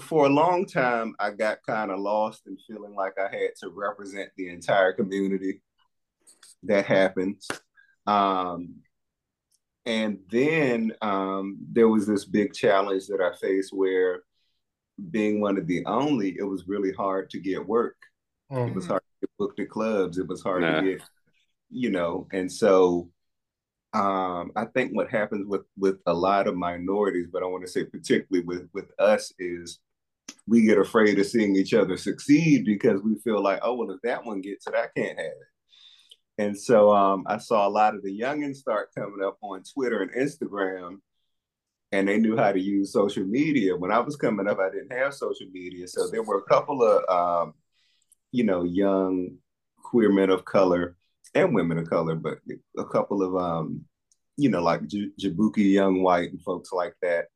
for 0.00 0.26
a 0.26 0.30
long 0.30 0.66
time, 0.66 1.14
I 1.18 1.30
got 1.30 1.58
kind 1.66 1.90
of 1.90 1.98
lost 1.98 2.42
in 2.46 2.56
feeling 2.58 2.94
like 2.94 3.14
I 3.18 3.28
had 3.34 3.50
to 3.60 3.70
represent 3.70 4.30
the 4.36 4.48
entire 4.50 4.92
community. 4.92 5.62
That 6.62 6.86
happens. 6.86 7.48
Um, 8.06 8.76
and 9.84 10.18
then 10.30 10.92
um, 11.00 11.58
there 11.72 11.88
was 11.88 12.06
this 12.06 12.24
big 12.24 12.52
challenge 12.52 13.06
that 13.06 13.20
I 13.20 13.36
faced 13.36 13.72
where 13.72 14.22
being 15.10 15.40
one 15.40 15.58
of 15.58 15.66
the 15.66 15.84
only, 15.86 16.36
it 16.38 16.42
was 16.42 16.66
really 16.66 16.92
hard 16.92 17.30
to 17.30 17.40
get 17.40 17.66
work. 17.66 17.96
Mm-hmm. 18.50 18.70
It 18.70 18.74
was 18.74 18.86
hard 18.86 19.02
to 19.20 19.28
book 19.38 19.50
booked 19.50 19.60
at 19.60 19.70
clubs. 19.70 20.18
It 20.18 20.26
was 20.26 20.42
hard 20.42 20.62
nah. 20.62 20.80
to 20.80 20.82
get, 20.82 21.02
you 21.70 21.90
know, 21.90 22.26
and 22.32 22.50
so 22.50 23.10
um, 23.92 24.52
I 24.56 24.66
think 24.66 24.92
what 24.94 25.10
happens 25.10 25.46
with 25.46 25.62
with 25.78 25.98
a 26.06 26.12
lot 26.12 26.46
of 26.48 26.56
minorities, 26.56 27.28
but 27.32 27.42
I 27.42 27.46
want 27.46 27.64
to 27.64 27.70
say 27.70 27.84
particularly 27.84 28.44
with 28.44 28.68
with 28.74 28.90
us 28.98 29.32
is 29.38 29.78
we 30.46 30.62
get 30.62 30.78
afraid 30.78 31.18
of 31.18 31.26
seeing 31.26 31.56
each 31.56 31.74
other 31.74 31.96
succeed 31.96 32.64
because 32.64 33.00
we 33.02 33.16
feel 33.16 33.42
like, 33.42 33.60
oh 33.62 33.74
well, 33.74 33.90
if 33.90 34.00
that 34.02 34.24
one 34.24 34.40
gets 34.40 34.66
it, 34.66 34.74
I 34.74 34.86
can't 34.96 35.18
have 35.18 35.26
it. 35.26 35.48
And 36.38 36.58
so 36.58 36.94
um, 36.94 37.24
I 37.26 37.38
saw 37.38 37.66
a 37.66 37.70
lot 37.70 37.94
of 37.94 38.02
the 38.02 38.18
youngins 38.18 38.56
start 38.56 38.90
coming 38.96 39.24
up 39.24 39.38
on 39.40 39.62
Twitter 39.62 40.02
and 40.02 40.12
Instagram, 40.12 40.98
and 41.92 42.06
they 42.06 42.18
knew 42.18 42.36
how 42.36 42.52
to 42.52 42.60
use 42.60 42.92
social 42.92 43.24
media. 43.24 43.76
When 43.76 43.90
I 43.90 44.00
was 44.00 44.16
coming 44.16 44.46
up, 44.46 44.58
I 44.58 44.70
didn't 44.70 44.92
have 44.92 45.14
social 45.14 45.46
media, 45.50 45.88
so 45.88 46.08
there 46.08 46.22
were 46.22 46.38
a 46.38 46.42
couple 46.42 46.82
of 46.82 47.08
um, 47.08 47.54
you 48.32 48.44
know 48.44 48.64
young 48.64 49.38
queer 49.78 50.12
men 50.12 50.30
of 50.30 50.44
color 50.44 50.96
and 51.34 51.54
women 51.54 51.78
of 51.78 51.88
color, 51.88 52.16
but 52.16 52.38
a 52.76 52.84
couple 52.84 53.22
of 53.22 53.34
um, 53.36 53.84
you 54.36 54.50
know 54.50 54.62
like 54.62 54.86
J- 54.86 55.12
Jaboukie 55.18 55.72
Young 55.72 56.02
White 56.02 56.32
and 56.32 56.42
folks 56.42 56.70
like 56.72 56.94
that 57.00 57.26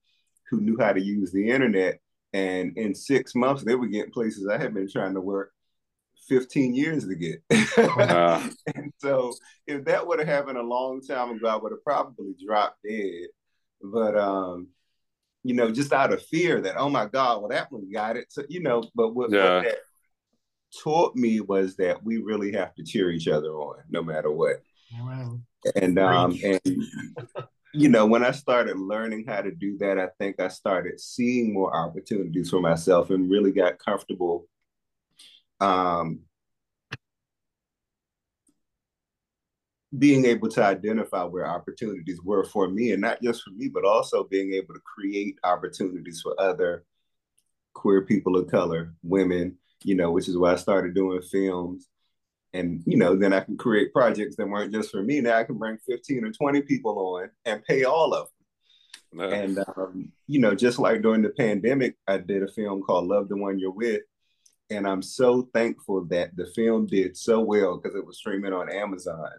who 0.51 0.61
knew 0.61 0.77
how 0.79 0.93
to 0.93 1.01
use 1.01 1.33
the 1.33 1.49
internet. 1.49 2.01
And 2.33 2.77
in 2.77 2.95
six 2.95 3.35
months, 3.35 3.65
they 3.65 3.75
were 3.75 3.87
getting 3.87 4.13
places 4.13 4.47
I 4.49 4.59
had 4.59 4.75
been 4.75 4.91
trying 4.91 5.15
to 5.15 5.21
work 5.21 5.53
15 6.31 6.75
years 6.77 7.09
to 7.09 7.15
get. 7.17 7.43
Uh, 7.77 8.49
and 8.75 8.93
so 8.99 9.35
if 9.67 9.85
that 9.85 10.07
would 10.07 10.21
have 10.21 10.29
happened 10.29 10.59
a 10.59 10.63
long 10.63 11.03
time 11.03 11.31
ago, 11.33 11.49
I 11.49 11.57
would 11.57 11.73
have 11.73 11.85
probably 11.85 12.35
dropped 12.43 12.79
dead. 12.89 13.27
But 13.83 14.17
um, 14.17 14.69
you 15.43 15.55
know, 15.55 15.73
just 15.73 15.93
out 15.93 16.13
of 16.13 16.25
fear 16.27 16.61
that, 16.61 16.77
oh 16.77 16.89
my 16.89 17.07
God, 17.07 17.41
well 17.41 17.51
that 17.51 17.73
one 17.73 17.91
got 17.93 18.17
it. 18.17 18.27
So, 18.31 18.45
you 18.49 18.61
know, 18.61 18.85
but 18.95 19.15
what, 19.15 19.33
yeah. 19.33 19.57
what 19.57 19.65
that 19.65 19.79
taught 20.83 21.17
me 21.17 21.41
was 21.41 21.75
that 21.77 22.05
we 22.05 22.19
really 22.19 22.53
have 22.53 22.75
to 22.77 22.85
cheer 22.85 23.11
each 23.11 23.27
other 23.27 23.51
on 23.55 23.83
no 23.91 24.03
matter 24.03 24.31
what. 24.31 24.63
Wow. 25.01 25.41
And 25.75 25.99
um 25.99 26.39
and 26.45 26.61
you 27.73 27.89
know, 27.89 28.07
when 28.07 28.25
I 28.25 28.31
started 28.31 28.79
learning 28.79 29.25
how 29.27 29.43
to 29.43 29.51
do 29.51 29.79
that, 29.79 29.99
I 29.99 30.09
think 30.19 30.41
I 30.41 30.49
started 30.49 31.01
seeing 31.01 31.53
more 31.53 31.75
opportunities 31.77 32.51
for 32.51 32.61
myself 32.61 33.11
and 33.11 33.31
really 33.31 33.53
got 33.53 33.79
comfortable 33.79 34.47
um, 35.61 36.21
being 39.97 40.25
able 40.25 40.49
to 40.49 40.63
identify 40.63 41.25
where 41.25 41.47
opportunities 41.47 42.21
were 42.23 42.45
for 42.45 42.69
me 42.69 42.93
and 42.93 43.01
not 43.01 43.21
just 43.23 43.43
for 43.43 43.51
me 43.51 43.69
but 43.69 43.85
also 43.85 44.25
being 44.25 44.53
able 44.53 44.73
to 44.73 44.81
create 44.81 45.37
opportunities 45.43 46.21
for 46.23 46.41
other 46.41 46.85
queer 47.75 48.03
people 48.03 48.37
of 48.37 48.49
color 48.51 48.95
women 49.03 49.57
you 49.85 49.95
know 49.95 50.11
which 50.11 50.29
is 50.29 50.37
why 50.37 50.53
i 50.53 50.57
started 50.57 50.95
doing 50.95 51.23
films. 51.23 51.89
And 52.53 52.83
you 52.85 52.97
know 52.97 53.15
then 53.17 53.33
i 53.33 53.41
can 53.41 53.57
create 53.57 53.93
projects 53.93 54.37
that 54.37 54.49
weren't 54.49 54.73
just 54.73 54.91
for 54.91 55.03
me. 55.03 55.21
Now 55.21 55.39
i 55.39 55.45
can 55.45 55.59
bring 55.59 55.79
15 55.89 56.25
or 56.25 56.33
20 56.33 56.63
people 56.63 56.99
on 56.99 57.31
and 57.45 57.65
pay 57.65 57.85
all 57.85 58.13
of 58.13 58.29
them. 59.13 59.33
And 59.33 59.59
um, 59.77 60.13
you 60.27 60.41
know 60.41 60.55
just 60.55 60.79
like 60.79 61.03
during 61.03 61.23
the 61.23 61.31
pandemic 61.31 61.97
i 62.07 62.19
did 62.19 62.43
a 62.43 62.49
film 62.49 62.83
called 62.83 63.07
love 63.07 63.29
the 63.29 63.37
one 63.37 63.59
you're 63.59 63.71
with 63.71 64.03
and 64.71 64.87
I'm 64.87 65.03
so 65.03 65.49
thankful 65.53 66.05
that 66.07 66.37
the 66.37 66.47
film 66.47 66.87
did 66.87 67.17
so 67.17 67.41
well 67.41 67.77
because 67.79 67.97
it 67.97 68.07
was 68.07 68.19
streaming 68.19 68.53
on 68.53 68.71
Amazon. 68.71 69.31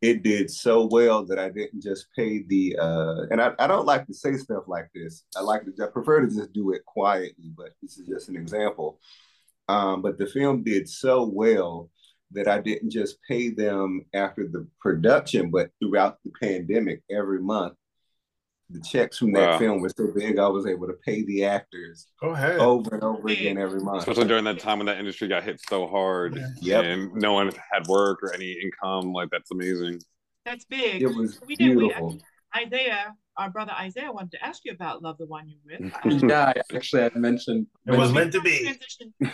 It 0.00 0.22
did 0.22 0.50
so 0.50 0.86
well 0.86 1.24
that 1.26 1.38
I 1.38 1.48
didn't 1.48 1.82
just 1.82 2.06
pay 2.16 2.44
the 2.46 2.76
uh, 2.78 3.22
and 3.30 3.40
I, 3.40 3.52
I 3.58 3.66
don't 3.66 3.86
like 3.86 4.06
to 4.06 4.14
say 4.14 4.34
stuff 4.34 4.64
like 4.66 4.90
this. 4.94 5.24
I 5.36 5.40
like 5.40 5.62
to 5.64 5.84
I 5.84 5.86
prefer 5.86 6.20
to 6.20 6.34
just 6.34 6.52
do 6.52 6.72
it 6.72 6.84
quietly, 6.84 7.52
but 7.56 7.70
this 7.82 7.98
is 7.98 8.06
just 8.06 8.28
an 8.28 8.36
example. 8.36 9.00
Um, 9.68 10.02
but 10.02 10.18
the 10.18 10.26
film 10.26 10.62
did 10.62 10.88
so 10.88 11.24
well 11.24 11.90
that 12.32 12.48
I 12.48 12.60
didn't 12.60 12.90
just 12.90 13.16
pay 13.26 13.50
them 13.50 14.04
after 14.12 14.46
the 14.46 14.66
production, 14.80 15.50
but 15.50 15.70
throughout 15.80 16.18
the 16.24 16.32
pandemic 16.40 17.02
every 17.10 17.40
month 17.40 17.74
the 18.74 18.80
checks 18.80 19.18
from 19.18 19.32
that 19.32 19.50
wow. 19.50 19.58
film 19.58 19.80
were 19.80 19.88
so 19.88 20.08
big, 20.12 20.38
I 20.38 20.48
was 20.48 20.66
able 20.66 20.88
to 20.88 20.94
pay 20.94 21.24
the 21.24 21.44
actors 21.44 22.08
over 22.20 22.94
and 22.94 23.02
over 23.02 23.28
again 23.28 23.56
every 23.56 23.80
month. 23.80 24.00
Especially 24.00 24.26
during 24.26 24.44
that 24.44 24.58
time 24.58 24.78
when 24.78 24.86
that 24.86 24.98
industry 24.98 25.28
got 25.28 25.44
hit 25.44 25.60
so 25.68 25.86
hard, 25.86 26.38
yeah. 26.60 26.80
and 26.80 27.12
no 27.14 27.32
one 27.32 27.52
had 27.72 27.86
work 27.86 28.22
or 28.22 28.34
any 28.34 28.52
income. 28.52 29.12
Like 29.12 29.30
that's 29.30 29.50
amazing. 29.52 30.00
That's 30.44 30.64
big. 30.64 31.02
It 31.02 31.06
was 31.06 31.40
we 31.46 31.56
beautiful. 31.56 32.10
Did, 32.10 32.22
we, 32.54 32.66
Isaiah, 32.66 33.14
our 33.36 33.50
brother 33.50 33.72
Isaiah, 33.72 34.12
wanted 34.12 34.32
to 34.32 34.44
ask 34.44 34.64
you 34.64 34.72
about 34.72 35.02
"Love 35.02 35.18
the 35.18 35.26
One 35.26 35.48
You're 35.48 35.78
With." 35.80 35.94
Um, 36.04 36.28
yeah, 36.28 36.52
actually, 36.74 37.04
I 37.04 37.10
mentioned 37.14 37.68
it 37.86 37.96
was 37.96 38.12
meant 38.12 38.32
to 38.32 38.40
be. 38.40 38.74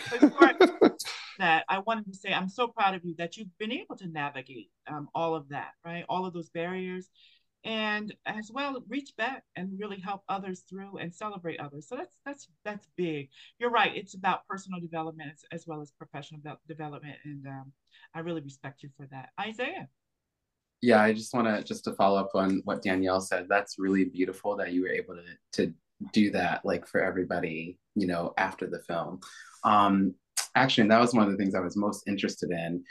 that 1.38 1.64
I 1.70 1.78
wanted 1.78 2.04
to 2.04 2.14
say, 2.14 2.34
I'm 2.34 2.50
so 2.50 2.68
proud 2.68 2.94
of 2.94 3.02
you 3.02 3.14
that 3.16 3.38
you've 3.38 3.56
been 3.58 3.72
able 3.72 3.96
to 3.96 4.06
navigate 4.08 4.68
um, 4.86 5.08
all 5.14 5.34
of 5.34 5.48
that, 5.48 5.70
right? 5.86 6.04
All 6.06 6.26
of 6.26 6.34
those 6.34 6.50
barriers 6.50 7.08
and 7.64 8.14
as 8.26 8.50
well 8.52 8.82
reach 8.88 9.12
back 9.16 9.44
and 9.56 9.78
really 9.78 10.00
help 10.00 10.22
others 10.28 10.64
through 10.68 10.96
and 10.98 11.14
celebrate 11.14 11.60
others. 11.60 11.88
So 11.88 11.96
that's 11.96 12.16
that's 12.24 12.48
that's 12.64 12.88
big. 12.96 13.28
You're 13.58 13.70
right 13.70 13.92
it's 13.94 14.14
about 14.14 14.46
personal 14.48 14.80
development 14.80 15.32
as, 15.52 15.66
well 15.66 15.80
as 15.80 15.92
professional 15.92 16.40
development 16.66 17.16
and 17.24 17.46
um, 17.46 17.72
i 18.14 18.20
really 18.20 18.40
respect 18.40 18.82
you 18.82 18.88
for 18.96 19.06
that. 19.10 19.30
Isaiah? 19.40 19.88
Yeah 20.80 21.02
i 21.02 21.12
just 21.12 21.34
want 21.34 21.46
to 21.46 21.62
just 21.62 21.84
to 21.84 21.92
follow 21.92 22.18
up 22.18 22.30
on 22.34 22.62
what 22.64 22.82
danielle 22.82 23.20
said 23.20 23.46
that's 23.48 23.78
really 23.78 24.04
beautiful 24.04 24.56
that 24.56 24.72
you 24.72 24.82
were 24.82 24.88
able 24.88 25.14
to 25.14 25.22
to 25.52 25.74
do 26.12 26.30
that 26.30 26.64
like 26.64 26.86
for 26.86 27.02
everybody 27.02 27.78
you 27.94 28.06
know 28.06 28.32
after 28.38 28.66
the 28.66 28.80
film. 28.80 29.20
Um 29.64 30.14
actually 30.56 30.88
that 30.88 31.00
was 31.00 31.12
one 31.12 31.24
of 31.24 31.30
the 31.30 31.36
things 31.36 31.54
i 31.54 31.60
was 31.60 31.76
most 31.76 32.08
interested 32.08 32.50
in 32.50 32.82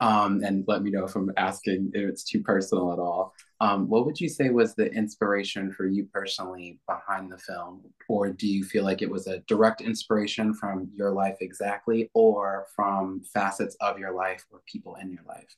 um, 0.00 0.42
and 0.44 0.64
let 0.68 0.82
me 0.82 0.90
know 0.90 1.04
if 1.04 1.16
I'm 1.16 1.32
asking 1.36 1.90
if 1.94 2.08
it's 2.08 2.24
too 2.24 2.40
personal 2.40 2.92
at 2.92 2.98
all. 2.98 3.34
Um, 3.60 3.88
what 3.88 4.06
would 4.06 4.20
you 4.20 4.28
say 4.28 4.50
was 4.50 4.74
the 4.74 4.86
inspiration 4.92 5.72
for 5.72 5.86
you 5.86 6.04
personally 6.12 6.78
behind 6.86 7.32
the 7.32 7.38
film? 7.38 7.82
Or 8.08 8.30
do 8.30 8.46
you 8.46 8.64
feel 8.64 8.84
like 8.84 9.02
it 9.02 9.10
was 9.10 9.26
a 9.26 9.40
direct 9.40 9.80
inspiration 9.80 10.54
from 10.54 10.90
your 10.94 11.10
life 11.10 11.38
exactly, 11.40 12.08
or 12.14 12.66
from 12.76 13.22
facets 13.34 13.76
of 13.80 13.98
your 13.98 14.12
life 14.12 14.44
or 14.50 14.60
people 14.66 14.96
in 14.96 15.10
your 15.10 15.24
life? 15.26 15.56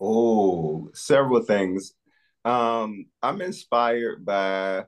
Oh, 0.00 0.90
several 0.94 1.42
things. 1.42 1.92
Um, 2.44 3.06
I'm 3.22 3.40
inspired 3.42 4.24
by 4.24 4.84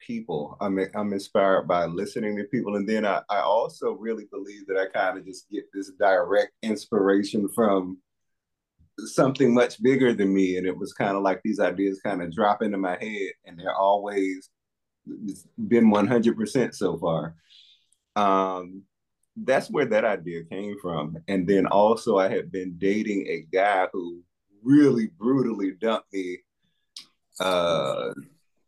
people. 0.00 0.56
I'm 0.60 0.78
I'm 0.94 1.12
inspired 1.12 1.66
by 1.66 1.86
listening 1.86 2.36
to 2.36 2.44
people, 2.44 2.76
and 2.76 2.88
then 2.88 3.06
I, 3.06 3.22
I 3.30 3.38
also 3.40 3.92
really 3.92 4.26
believe 4.30 4.66
that 4.66 4.76
I 4.76 4.86
kind 4.86 5.18
of 5.18 5.24
just 5.24 5.48
get 5.50 5.64
this 5.72 5.92
direct 5.98 6.52
inspiration 6.62 7.48
from 7.48 7.98
something 8.98 9.54
much 9.54 9.82
bigger 9.82 10.12
than 10.12 10.32
me, 10.32 10.56
and 10.56 10.66
it 10.66 10.76
was 10.76 10.92
kind 10.92 11.16
of 11.16 11.22
like 11.22 11.40
these 11.42 11.60
ideas 11.60 12.00
kind 12.04 12.22
of 12.22 12.32
drop 12.32 12.62
into 12.62 12.78
my 12.78 12.96
head, 13.00 13.32
and 13.44 13.58
they're 13.58 13.74
always 13.74 14.50
been 15.68 15.90
100% 15.90 16.74
so 16.74 16.96
far. 16.98 17.34
Um, 18.16 18.82
that's 19.36 19.68
where 19.68 19.86
that 19.86 20.04
idea 20.04 20.44
came 20.44 20.76
from, 20.80 21.18
and 21.28 21.46
then 21.46 21.66
also 21.66 22.18
I 22.18 22.28
had 22.28 22.52
been 22.52 22.76
dating 22.78 23.26
a 23.28 23.46
guy 23.52 23.88
who 23.92 24.22
really 24.62 25.10
brutally 25.18 25.72
dumped 25.72 26.10
me 26.10 26.38
uh 27.40 28.14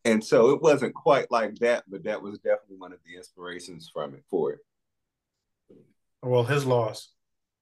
and 0.07 0.23
so 0.25 0.51
it 0.51 0.63
wasn't 0.63 0.95
quite 0.95 1.31
like 1.33 1.57
that, 1.57 1.83
but 1.89 2.05
that 2.05 2.23
was 2.23 2.39
definitely 2.39 2.77
one 2.77 2.93
of 2.93 3.01
the 3.05 3.17
inspirations 3.17 3.91
from 3.93 4.15
it 4.15 4.23
for 4.31 4.53
it. 4.53 4.59
Well, 6.23 6.45
his 6.45 6.65
loss. 6.65 7.09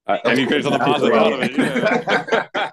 And 0.07 0.39
you 0.39 0.47
finished 0.47 0.67
on 0.67 0.73
the 0.73 0.79
positive 0.79 1.17
out 1.17 1.33
of 1.33 1.41
it. 1.43 1.57
Yeah. 1.57 2.71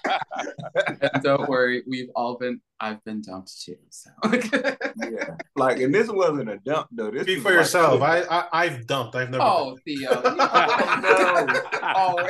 don't 1.23 1.47
worry, 1.49 1.83
we've 1.87 2.09
all 2.15 2.37
been. 2.37 2.61
I've 2.79 3.03
been 3.03 3.21
dumped 3.21 3.61
too. 3.61 3.77
So 3.89 4.09
yeah, 4.31 5.35
like, 5.55 5.79
and 5.79 5.93
this 5.93 6.09
wasn't 6.09 6.49
a 6.49 6.57
dump 6.57 6.87
though. 6.91 7.11
This 7.11 7.23
Speak 7.23 7.41
for 7.41 7.53
yourself. 7.53 8.01
I, 8.01 8.47
I 8.51 8.67
have 8.67 8.87
dumped. 8.87 9.15
I've 9.15 9.29
never. 9.29 9.43
Oh, 9.43 9.77
Theo. 9.85 10.09
oh 10.13 11.45
no. 11.45 11.61
Oh. 11.83 12.27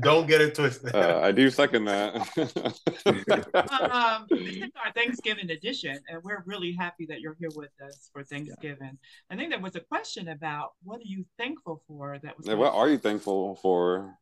Don't 0.00 0.26
get 0.26 0.40
it 0.40 0.54
twisted. 0.54 0.94
Uh, 0.94 1.20
I 1.22 1.32
do 1.32 1.48
second 1.50 1.86
that. 1.86 2.14
um, 3.90 4.26
this 4.28 4.56
is 4.56 4.70
our 4.84 4.92
Thanksgiving 4.92 5.50
edition, 5.50 5.98
and 6.08 6.22
we're 6.22 6.42
really 6.46 6.72
happy 6.72 7.06
that 7.06 7.20
you're 7.20 7.36
here 7.38 7.48
with 7.54 7.70
us 7.84 8.10
for 8.12 8.22
Thanksgiving. 8.22 8.90
Yeah. 8.92 9.34
I 9.34 9.36
think 9.36 9.50
there 9.50 9.60
was 9.60 9.76
a 9.76 9.80
question 9.80 10.28
about 10.28 10.72
what 10.84 10.98
are 11.00 11.06
you 11.06 11.24
thankful 11.38 11.82
for? 11.88 12.18
That 12.22 12.36
was. 12.36 12.46
Yeah, 12.46 12.54
what 12.54 12.74
are 12.74 12.88
you 12.88 12.98
thankful 12.98 13.56
for? 13.56 14.14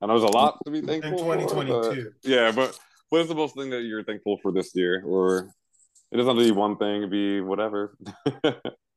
And 0.00 0.08
know 0.08 0.18
there's 0.18 0.30
a 0.30 0.36
lot 0.36 0.58
to 0.64 0.70
be 0.70 0.80
thankful 0.82 1.32
in 1.32 1.40
2022. 1.40 1.72
For, 1.72 2.10
but, 2.22 2.30
yeah, 2.30 2.52
but 2.52 2.78
what 3.08 3.22
is 3.22 3.28
the 3.28 3.34
most 3.34 3.56
thing 3.56 3.70
that 3.70 3.82
you're 3.82 4.04
thankful 4.04 4.38
for 4.42 4.52
this 4.52 4.74
year, 4.74 5.02
or 5.04 5.50
it 6.12 6.16
doesn't 6.16 6.36
have 6.36 6.44
to 6.44 6.52
be 6.52 6.56
one 6.56 6.76
thing, 6.76 7.04
it 7.04 7.10
be 7.10 7.40
whatever. 7.40 7.96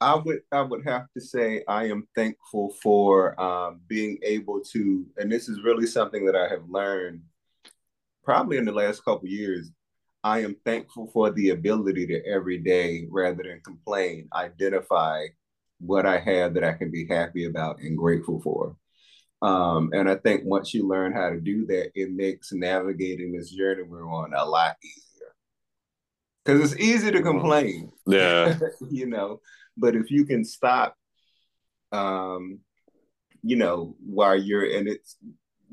I 0.00 0.14
would 0.16 0.40
I 0.52 0.62
would 0.62 0.84
have 0.86 1.06
to 1.14 1.20
say 1.20 1.64
I 1.68 1.84
am 1.84 2.06
thankful 2.14 2.74
for 2.82 3.40
um, 3.40 3.80
being 3.86 4.18
able 4.22 4.60
to, 4.72 5.06
and 5.16 5.30
this 5.30 5.48
is 5.48 5.62
really 5.62 5.86
something 5.86 6.26
that 6.26 6.36
I 6.36 6.48
have 6.48 6.68
learned 6.68 7.22
probably 8.24 8.56
in 8.56 8.64
the 8.64 8.72
last 8.72 9.04
couple 9.04 9.28
years. 9.28 9.70
I 10.22 10.40
am 10.40 10.56
thankful 10.64 11.10
for 11.12 11.30
the 11.30 11.50
ability 11.50 12.06
to 12.08 12.26
every 12.26 12.58
day, 12.58 13.06
rather 13.10 13.42
than 13.42 13.60
complain, 13.64 14.28
identify 14.34 15.26
what 15.80 16.06
I 16.06 16.18
have 16.18 16.54
that 16.54 16.64
I 16.64 16.72
can 16.72 16.90
be 16.90 17.06
happy 17.06 17.44
about 17.44 17.80
and 17.80 17.96
grateful 17.96 18.40
for. 18.40 18.76
Um, 19.42 19.90
and 19.92 20.08
I 20.08 20.14
think 20.16 20.42
once 20.44 20.72
you 20.72 20.88
learn 20.88 21.12
how 21.12 21.28
to 21.28 21.40
do 21.40 21.66
that, 21.66 21.90
it 21.94 22.10
makes 22.10 22.52
navigating 22.52 23.32
this 23.32 23.50
journey 23.50 23.82
we're 23.82 24.10
on 24.10 24.32
a 24.34 24.44
lot 24.44 24.76
easier. 24.82 25.13
Because 26.44 26.72
it's 26.72 26.80
easy 26.80 27.10
to 27.10 27.22
complain. 27.22 27.90
Yeah. 28.06 28.58
you 28.90 29.06
know, 29.06 29.40
but 29.76 29.96
if 29.96 30.10
you 30.10 30.24
can 30.24 30.44
stop, 30.44 30.96
um, 31.92 32.60
you 33.42 33.56
know, 33.56 33.96
while 34.04 34.36
you're 34.36 34.76
and 34.76 34.88
it's 34.88 35.16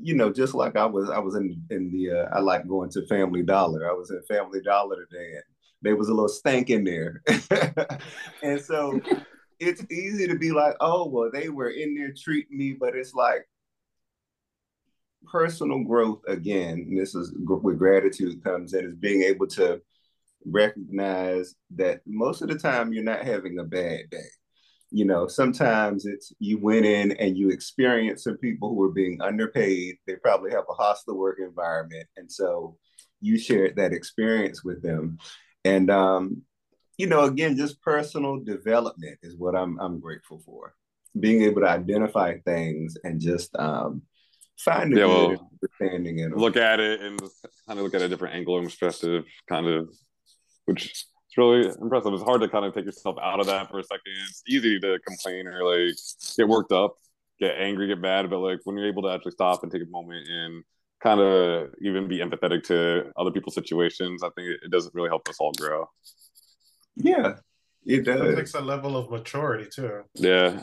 you 0.02 0.14
know, 0.14 0.32
just 0.32 0.54
like 0.54 0.76
I 0.76 0.84
was, 0.84 1.10
I 1.10 1.18
was 1.18 1.36
in 1.36 1.62
in 1.70 1.90
the 1.92 2.10
uh, 2.10 2.28
I 2.32 2.40
like 2.40 2.66
going 2.66 2.90
to 2.90 3.06
Family 3.06 3.42
Dollar. 3.42 3.88
I 3.88 3.92
was 3.92 4.10
in 4.10 4.20
Family 4.22 4.60
Dollar 4.60 4.96
today, 4.96 5.34
and 5.34 5.44
there 5.80 5.96
was 5.96 6.08
a 6.08 6.14
little 6.14 6.28
stank 6.28 6.70
in 6.70 6.84
there, 6.84 7.22
and 8.42 8.60
so 8.60 9.00
it's 9.60 9.84
easy 9.90 10.26
to 10.26 10.36
be 10.36 10.50
like, 10.50 10.74
oh 10.80 11.08
well, 11.08 11.30
they 11.32 11.48
were 11.48 11.70
in 11.70 11.94
there 11.94 12.12
treating 12.16 12.58
me, 12.58 12.72
but 12.78 12.96
it's 12.96 13.14
like 13.14 13.46
personal 15.30 15.84
growth 15.84 16.20
again. 16.26 16.94
this 16.96 17.14
is 17.14 17.32
where 17.46 17.74
gratitude 17.74 18.42
comes 18.42 18.74
in, 18.74 18.84
is 18.84 18.94
being 18.96 19.22
able 19.22 19.46
to 19.46 19.80
recognize 20.44 21.54
that 21.76 22.00
most 22.06 22.42
of 22.42 22.48
the 22.48 22.58
time 22.58 22.92
you're 22.92 23.02
not 23.02 23.24
having 23.24 23.58
a 23.58 23.64
bad 23.64 24.10
day. 24.10 24.28
You 24.90 25.06
know, 25.06 25.26
sometimes 25.26 26.04
it's 26.04 26.32
you 26.38 26.58
went 26.58 26.84
in 26.84 27.12
and 27.12 27.36
you 27.36 27.48
experience 27.48 28.24
some 28.24 28.36
people 28.36 28.68
who 28.70 28.82
are 28.82 28.92
being 28.92 29.22
underpaid. 29.22 29.96
They 30.06 30.16
probably 30.16 30.50
have 30.50 30.64
a 30.68 30.74
hostile 30.74 31.16
work 31.16 31.38
environment. 31.40 32.06
And 32.18 32.30
so 32.30 32.76
you 33.20 33.38
shared 33.38 33.76
that 33.76 33.94
experience 33.94 34.62
with 34.62 34.82
them. 34.82 35.18
And 35.64 35.90
um, 35.90 36.42
you 36.98 37.06
know, 37.06 37.24
again, 37.24 37.56
just 37.56 37.80
personal 37.80 38.40
development 38.40 39.18
is 39.22 39.36
what 39.36 39.56
I'm 39.56 39.78
I'm 39.80 39.98
grateful 39.98 40.40
for. 40.44 40.74
Being 41.18 41.42
able 41.42 41.62
to 41.62 41.68
identify 41.68 42.38
things 42.44 42.96
and 43.04 43.20
just 43.20 43.54
um, 43.56 44.02
find 44.58 44.92
a 44.94 44.98
yeah, 44.98 45.06
well, 45.06 45.50
understanding 45.62 46.18
in 46.18 46.32
Look 46.32 46.56
at 46.56 46.80
it 46.80 47.00
and 47.00 47.18
kind 47.66 47.78
of 47.78 47.84
look 47.84 47.94
at 47.94 48.02
a 48.02 48.08
different 48.08 48.34
angle 48.34 48.58
and 48.58 48.66
perspective, 48.66 49.24
kind 49.48 49.66
of 49.66 49.88
which 50.66 50.86
is 50.86 51.06
really 51.36 51.68
impressive. 51.80 52.12
It's 52.12 52.22
hard 52.22 52.40
to 52.42 52.48
kind 52.48 52.64
of 52.64 52.74
take 52.74 52.84
yourself 52.84 53.16
out 53.22 53.40
of 53.40 53.46
that 53.46 53.70
for 53.70 53.78
a 53.78 53.84
second. 53.84 54.12
It's 54.28 54.42
easy 54.48 54.78
to 54.80 54.98
complain 55.06 55.46
or 55.46 55.64
like 55.64 55.94
get 56.36 56.48
worked 56.48 56.72
up, 56.72 56.96
get 57.40 57.56
angry, 57.58 57.88
get 57.88 58.00
mad, 58.00 58.28
but 58.30 58.38
like 58.38 58.60
when 58.64 58.76
you're 58.76 58.88
able 58.88 59.02
to 59.02 59.08
actually 59.08 59.32
stop 59.32 59.62
and 59.62 59.72
take 59.72 59.82
a 59.82 59.90
moment 59.90 60.26
and 60.28 60.64
kind 61.02 61.20
of 61.20 61.70
even 61.80 62.06
be 62.06 62.18
empathetic 62.18 62.64
to 62.64 63.10
other 63.16 63.30
people's 63.30 63.54
situations, 63.54 64.22
I 64.22 64.28
think 64.30 64.48
it, 64.48 64.60
it 64.64 64.70
does 64.70 64.90
really 64.94 65.08
help 65.08 65.28
us 65.28 65.36
all 65.40 65.52
grow. 65.52 65.88
Yeah, 66.96 67.36
it 67.84 68.04
does. 68.04 68.20
It 68.20 68.36
takes 68.36 68.54
a 68.54 68.60
level 68.60 68.96
of 68.96 69.10
maturity 69.10 69.68
too. 69.72 70.02
Yeah. 70.14 70.62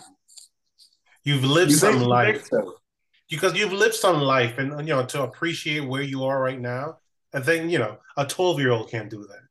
You've 1.24 1.44
lived 1.44 1.72
you 1.72 1.78
some 1.78 2.02
life. 2.02 2.48
So? 2.48 2.76
Because 3.30 3.54
you've 3.56 3.74
lived 3.74 3.96
some 3.96 4.22
life 4.22 4.58
and 4.58 4.88
you 4.88 4.96
know 4.96 5.06
to 5.06 5.24
appreciate 5.24 5.82
where 5.82 6.02
you 6.02 6.24
are 6.24 6.42
right 6.42 6.60
now. 6.60 6.98
I 7.32 7.42
think, 7.42 7.70
you 7.70 7.78
know, 7.78 7.98
a 8.18 8.26
12 8.26 8.60
year 8.60 8.72
old 8.72 8.90
can't 8.90 9.10
do 9.10 9.22
that 9.22 9.49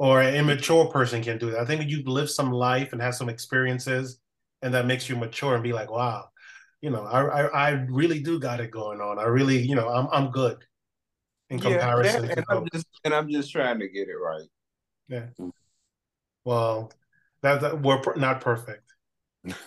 or 0.00 0.22
an 0.22 0.34
immature 0.34 0.86
person 0.86 1.22
can 1.22 1.36
do 1.36 1.50
that. 1.50 1.60
I 1.60 1.66
think 1.66 1.90
you've 1.90 2.06
lived 2.06 2.30
some 2.30 2.50
life 2.50 2.94
and 2.94 3.02
have 3.02 3.14
some 3.14 3.28
experiences, 3.28 4.18
and 4.62 4.72
that 4.72 4.86
makes 4.86 5.10
you 5.10 5.14
mature 5.14 5.54
and 5.54 5.62
be 5.62 5.74
like, 5.74 5.90
wow, 5.90 6.24
you 6.80 6.88
know, 6.88 7.04
I 7.04 7.20
I, 7.20 7.42
I 7.42 7.70
really 7.90 8.18
do 8.18 8.40
got 8.40 8.60
it 8.60 8.70
going 8.70 9.02
on. 9.02 9.18
I 9.18 9.24
really, 9.24 9.58
you 9.58 9.74
know, 9.74 9.90
I'm 9.90 10.08
I'm 10.10 10.30
good 10.30 10.56
in 11.50 11.60
comparison. 11.60 12.24
Yeah, 12.24 12.32
and, 12.38 12.44
I'm 12.48 12.66
just 12.72 12.86
and 13.04 13.12
I'm 13.12 13.30
just 13.30 13.52
trying 13.52 13.78
to 13.78 13.88
get 13.88 14.08
it 14.08 14.14
right. 14.14 14.48
Yeah. 15.08 15.26
Mm-hmm. 15.38 15.50
Well, 16.46 16.90
that, 17.42 17.60
that 17.60 17.82
we're 17.82 18.00
not 18.16 18.40
perfect. 18.40 18.94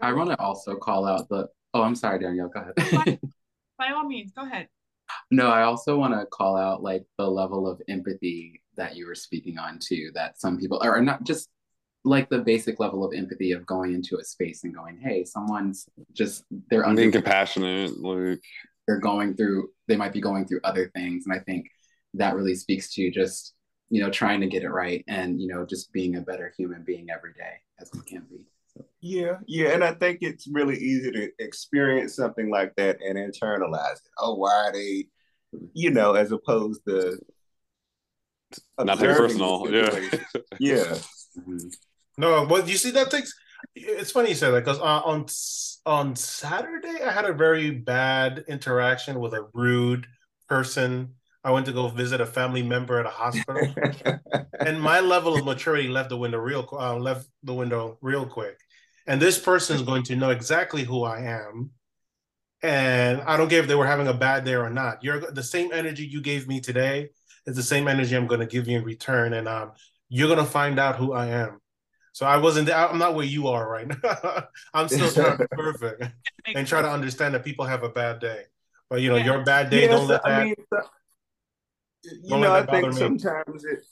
I 0.00 0.12
want 0.14 0.30
to 0.30 0.40
also 0.40 0.74
call 0.74 1.06
out 1.06 1.28
the. 1.28 1.46
Oh, 1.72 1.82
I'm 1.82 1.94
sorry, 1.94 2.18
Danielle. 2.18 2.48
Go 2.48 2.60
ahead. 2.60 2.74
by, 2.76 3.18
by 3.78 3.94
all 3.94 4.04
means, 4.04 4.32
go 4.32 4.42
ahead. 4.42 4.68
No, 5.30 5.46
I 5.46 5.62
also 5.62 5.96
want 5.96 6.14
to 6.14 6.26
call 6.26 6.56
out 6.56 6.82
like 6.82 7.04
the 7.18 7.30
level 7.30 7.68
of 7.68 7.80
empathy 7.88 8.60
that 8.76 8.96
you 8.96 9.06
were 9.06 9.14
speaking 9.14 9.58
on 9.58 9.78
too 9.78 10.10
that 10.14 10.40
some 10.40 10.58
people 10.58 10.80
are 10.82 11.00
not 11.00 11.24
just 11.24 11.48
like 12.04 12.28
the 12.28 12.38
basic 12.38 12.78
level 12.80 13.04
of 13.04 13.14
empathy 13.14 13.52
of 13.52 13.64
going 13.64 13.94
into 13.94 14.18
a 14.18 14.24
space 14.24 14.64
and 14.64 14.74
going 14.74 14.98
hey 15.02 15.24
someone's 15.24 15.88
just 16.12 16.44
they're 16.70 16.94
being 16.94 17.10
compassionate 17.10 17.98
like 17.98 18.40
they're 18.86 19.00
going 19.00 19.34
through 19.34 19.68
they 19.88 19.96
might 19.96 20.12
be 20.12 20.20
going 20.20 20.46
through 20.46 20.60
other 20.64 20.90
things. 20.94 21.24
And 21.26 21.34
i 21.34 21.38
think 21.38 21.66
that 22.14 22.34
really 22.34 22.54
speaks 22.54 22.92
to 22.94 23.10
just 23.10 23.54
you 23.90 24.00
know 24.00 24.10
trying 24.10 24.40
to 24.40 24.46
get 24.46 24.62
it 24.62 24.68
right 24.68 25.04
and 25.08 25.40
you 25.40 25.48
know 25.48 25.64
just 25.66 25.92
being 25.92 26.16
a 26.16 26.20
better 26.20 26.52
human 26.56 26.82
being 26.84 27.08
every 27.10 27.32
day 27.32 27.54
as 27.80 27.90
we 27.92 28.00
can 28.00 28.24
be. 28.30 28.46
So. 28.74 28.84
yeah 29.00 29.38
yeah. 29.46 29.70
And 29.70 29.84
i 29.84 29.92
think 29.92 30.18
it's 30.20 30.46
really 30.46 30.76
easy 30.76 31.10
to 31.10 31.30
experience 31.38 32.16
something 32.16 32.50
like 32.50 32.74
that 32.76 32.98
and 33.00 33.18
internalize 33.18 33.94
it. 33.94 34.10
Oh 34.18 34.34
why 34.34 34.52
are 34.52 34.72
they 34.72 35.06
you 35.72 35.90
know 35.90 36.14
as 36.14 36.32
opposed 36.32 36.82
to 36.86 37.18
not 38.78 38.98
take 38.98 39.16
personal. 39.16 39.70
Yeah. 39.70 39.90
yeah. 40.58 40.98
Mm-hmm. 41.38 41.68
No, 42.16 42.46
but 42.46 42.68
you 42.68 42.76
see 42.76 42.90
that 42.92 43.10
things. 43.10 43.34
It's 43.74 44.10
funny 44.10 44.30
you 44.30 44.34
say 44.34 44.50
that 44.50 44.64
because 44.64 44.78
uh, 44.78 45.02
on 45.04 45.26
on 45.86 46.16
Saturday 46.16 47.02
I 47.02 47.10
had 47.10 47.24
a 47.24 47.32
very 47.32 47.70
bad 47.70 48.44
interaction 48.48 49.20
with 49.20 49.34
a 49.34 49.48
rude 49.52 50.06
person. 50.48 51.14
I 51.42 51.50
went 51.50 51.66
to 51.66 51.72
go 51.72 51.88
visit 51.88 52.20
a 52.20 52.26
family 52.26 52.62
member 52.62 52.98
at 52.98 53.06
a 53.06 53.10
hospital, 53.10 53.74
and 54.60 54.80
my 54.80 55.00
level 55.00 55.36
of 55.36 55.44
maturity 55.44 55.88
left 55.88 56.08
the 56.08 56.16
window 56.16 56.38
real 56.38 56.66
uh, 56.72 56.96
left 56.96 57.28
the 57.42 57.54
window 57.54 57.98
real 58.00 58.26
quick. 58.26 58.58
And 59.06 59.20
this 59.20 59.38
person 59.38 59.76
is 59.76 59.82
going 59.82 60.04
to 60.04 60.16
know 60.16 60.30
exactly 60.30 60.84
who 60.84 61.04
I 61.04 61.20
am, 61.20 61.70
and 62.62 63.20
I 63.22 63.36
don't 63.36 63.50
care 63.50 63.60
if 63.60 63.66
they 63.66 63.74
were 63.74 63.86
having 63.86 64.08
a 64.08 64.14
bad 64.14 64.44
day 64.44 64.54
or 64.54 64.70
not. 64.70 65.02
You're 65.02 65.20
the 65.20 65.42
same 65.42 65.70
energy 65.72 66.06
you 66.06 66.22
gave 66.22 66.48
me 66.48 66.60
today 66.60 67.10
it's 67.46 67.56
the 67.56 67.62
same 67.62 67.88
energy 67.88 68.16
I'm 68.16 68.26
going 68.26 68.40
to 68.40 68.46
give 68.46 68.68
you 68.68 68.78
in 68.78 68.84
return, 68.84 69.34
and 69.34 69.48
um, 69.48 69.72
you're 70.08 70.28
going 70.28 70.44
to 70.44 70.50
find 70.50 70.78
out 70.78 70.96
who 70.96 71.12
I 71.12 71.26
am. 71.26 71.60
So 72.12 72.26
I 72.26 72.36
wasn't. 72.36 72.70
I'm 72.70 72.98
not 72.98 73.14
where 73.14 73.26
you 73.26 73.48
are 73.48 73.68
right 73.68 73.88
now. 73.88 74.44
I'm 74.74 74.88
still 74.88 75.10
trying 75.10 75.36
to 75.36 75.48
be 75.50 75.56
perfect 75.56 76.04
and 76.54 76.66
try 76.66 76.80
to 76.80 76.88
understand 76.88 77.34
that 77.34 77.44
people 77.44 77.64
have 77.64 77.82
a 77.82 77.88
bad 77.88 78.20
day. 78.20 78.44
But 78.88 79.02
you 79.02 79.08
know, 79.08 79.16
yeah. 79.16 79.24
your 79.24 79.44
bad 79.44 79.70
day. 79.70 79.82
Yes, 79.82 79.90
don't 79.90 80.08
let 80.08 80.22
that. 80.22 80.32
I 80.32 80.44
mean, 80.44 80.54
you 82.22 82.38
know, 82.38 82.54
I 82.54 82.64
think 82.64 82.92
sometimes 82.92 83.64
it, 83.64 83.84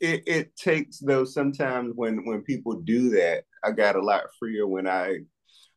it 0.00 0.22
it 0.26 0.56
takes 0.56 0.98
though. 0.98 1.24
Sometimes 1.24 1.92
when 1.94 2.26
when 2.26 2.42
people 2.42 2.80
do 2.80 3.10
that, 3.10 3.44
I 3.62 3.70
got 3.70 3.96
a 3.96 4.02
lot 4.02 4.24
freer 4.38 4.66
when 4.66 4.88
I 4.88 5.20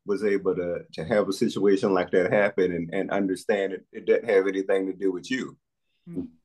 was 0.05 0.23
able 0.23 0.55
to 0.55 0.79
to 0.93 1.05
have 1.05 1.29
a 1.29 1.33
situation 1.33 1.93
like 1.93 2.09
that 2.11 2.33
happen 2.33 2.71
and, 2.71 2.89
and 2.91 3.11
understand 3.11 3.73
it, 3.73 3.85
it 3.91 4.07
doesn't 4.07 4.29
have 4.29 4.47
anything 4.47 4.87
to 4.87 4.93
do 4.93 5.11
with 5.11 5.29
you. 5.29 5.55
Mm-hmm 6.09 6.36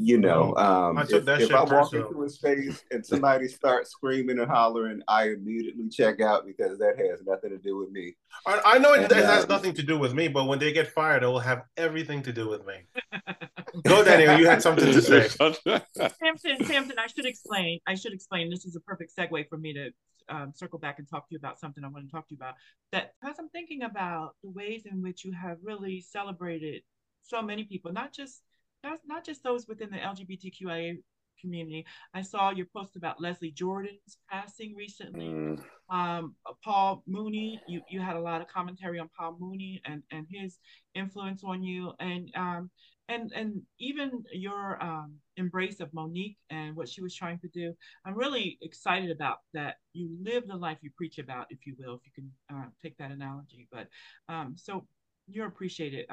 you 0.00 0.16
know, 0.16 0.54
um, 0.56 0.96
I 0.96 1.02
if, 1.02 1.26
if 1.26 1.52
I 1.52 1.64
walk 1.64 1.92
into 1.92 2.22
a 2.22 2.28
space 2.28 2.84
and 2.92 3.04
somebody 3.06 3.48
starts 3.48 3.90
screaming 3.90 4.38
and 4.38 4.48
hollering, 4.48 5.02
I 5.08 5.30
immediately 5.30 5.88
check 5.88 6.20
out 6.20 6.46
because 6.46 6.78
that 6.78 6.94
has 6.98 7.22
nothing 7.26 7.50
to 7.50 7.58
do 7.58 7.76
with 7.76 7.90
me. 7.90 8.14
I, 8.46 8.60
I 8.64 8.78
know 8.78 8.94
it, 8.94 9.10
and, 9.10 9.12
has 9.12 9.42
um, 9.44 9.48
nothing 9.48 9.74
to 9.74 9.82
do 9.82 9.98
with 9.98 10.14
me, 10.14 10.28
but 10.28 10.44
when 10.46 10.60
they 10.60 10.72
get 10.72 10.86
fired, 10.92 11.24
it 11.24 11.26
will 11.26 11.40
have 11.40 11.62
everything 11.76 12.22
to 12.22 12.32
do 12.32 12.48
with 12.48 12.64
me. 12.64 12.74
Go, 13.84 14.04
Danielle. 14.04 14.38
You 14.38 14.46
had 14.46 14.62
something 14.62 14.84
to 14.84 15.02
say. 15.02 15.28
Samson, 15.28 16.64
Samson, 16.64 16.96
I 16.98 17.08
should 17.08 17.26
explain. 17.26 17.80
I 17.86 17.96
should 17.96 18.12
explain. 18.12 18.50
This 18.50 18.64
is 18.64 18.76
a 18.76 18.80
perfect 18.80 19.16
segue 19.16 19.48
for 19.48 19.58
me 19.58 19.72
to 19.74 19.90
um, 20.28 20.52
circle 20.54 20.78
back 20.78 20.98
and 20.98 21.08
talk 21.08 21.28
to 21.28 21.34
you 21.34 21.38
about 21.38 21.58
something 21.58 21.84
I 21.84 21.88
want 21.88 22.06
to 22.06 22.10
talk 22.10 22.28
to 22.28 22.34
you 22.34 22.38
about. 22.38 22.54
That 22.92 23.14
because 23.20 23.36
I'm 23.38 23.48
thinking 23.48 23.82
about 23.82 24.36
the 24.44 24.50
ways 24.50 24.86
in 24.90 25.02
which 25.02 25.24
you 25.24 25.32
have 25.32 25.58
really 25.62 26.00
celebrated 26.00 26.82
so 27.22 27.42
many 27.42 27.64
people, 27.64 27.92
not 27.92 28.12
just 28.12 28.42
that's 28.88 29.06
not 29.06 29.24
just 29.24 29.42
those 29.42 29.66
within 29.66 29.90
the 29.90 29.98
LGBTQIA 29.98 30.96
community. 31.40 31.86
I 32.14 32.22
saw 32.22 32.50
your 32.50 32.66
post 32.74 32.96
about 32.96 33.20
Leslie 33.20 33.52
Jordan's 33.52 34.18
passing 34.30 34.74
recently. 34.76 35.28
Mm. 35.28 35.62
Um, 35.90 36.34
Paul 36.64 37.02
Mooney, 37.06 37.60
you, 37.68 37.80
you 37.88 38.00
had 38.00 38.16
a 38.16 38.20
lot 38.20 38.40
of 38.40 38.48
commentary 38.48 38.98
on 38.98 39.08
Paul 39.18 39.36
Mooney 39.38 39.80
and, 39.84 40.02
and 40.10 40.26
his 40.28 40.58
influence 40.94 41.42
on 41.44 41.62
you, 41.62 41.92
and 42.00 42.30
um, 42.36 42.70
and 43.08 43.32
and 43.34 43.62
even 43.80 44.22
your 44.32 44.82
um, 44.82 45.14
embrace 45.36 45.80
of 45.80 45.90
Mo'Nique 45.94 46.36
and 46.50 46.76
what 46.76 46.88
she 46.88 47.00
was 47.00 47.14
trying 47.14 47.38
to 47.38 47.48
do. 47.48 47.72
I'm 48.04 48.14
really 48.14 48.58
excited 48.60 49.10
about 49.10 49.38
that. 49.54 49.76
You 49.94 50.10
live 50.22 50.46
the 50.46 50.56
life 50.56 50.78
you 50.82 50.90
preach 50.96 51.18
about, 51.18 51.46
if 51.48 51.60
you 51.66 51.74
will, 51.78 51.94
if 51.94 52.00
you 52.04 52.12
can 52.14 52.56
uh, 52.56 52.68
take 52.82 52.98
that 52.98 53.10
analogy. 53.10 53.66
But 53.72 53.88
um, 54.28 54.56
so 54.58 54.86
you're 55.26 55.46
appreciated. 55.46 56.06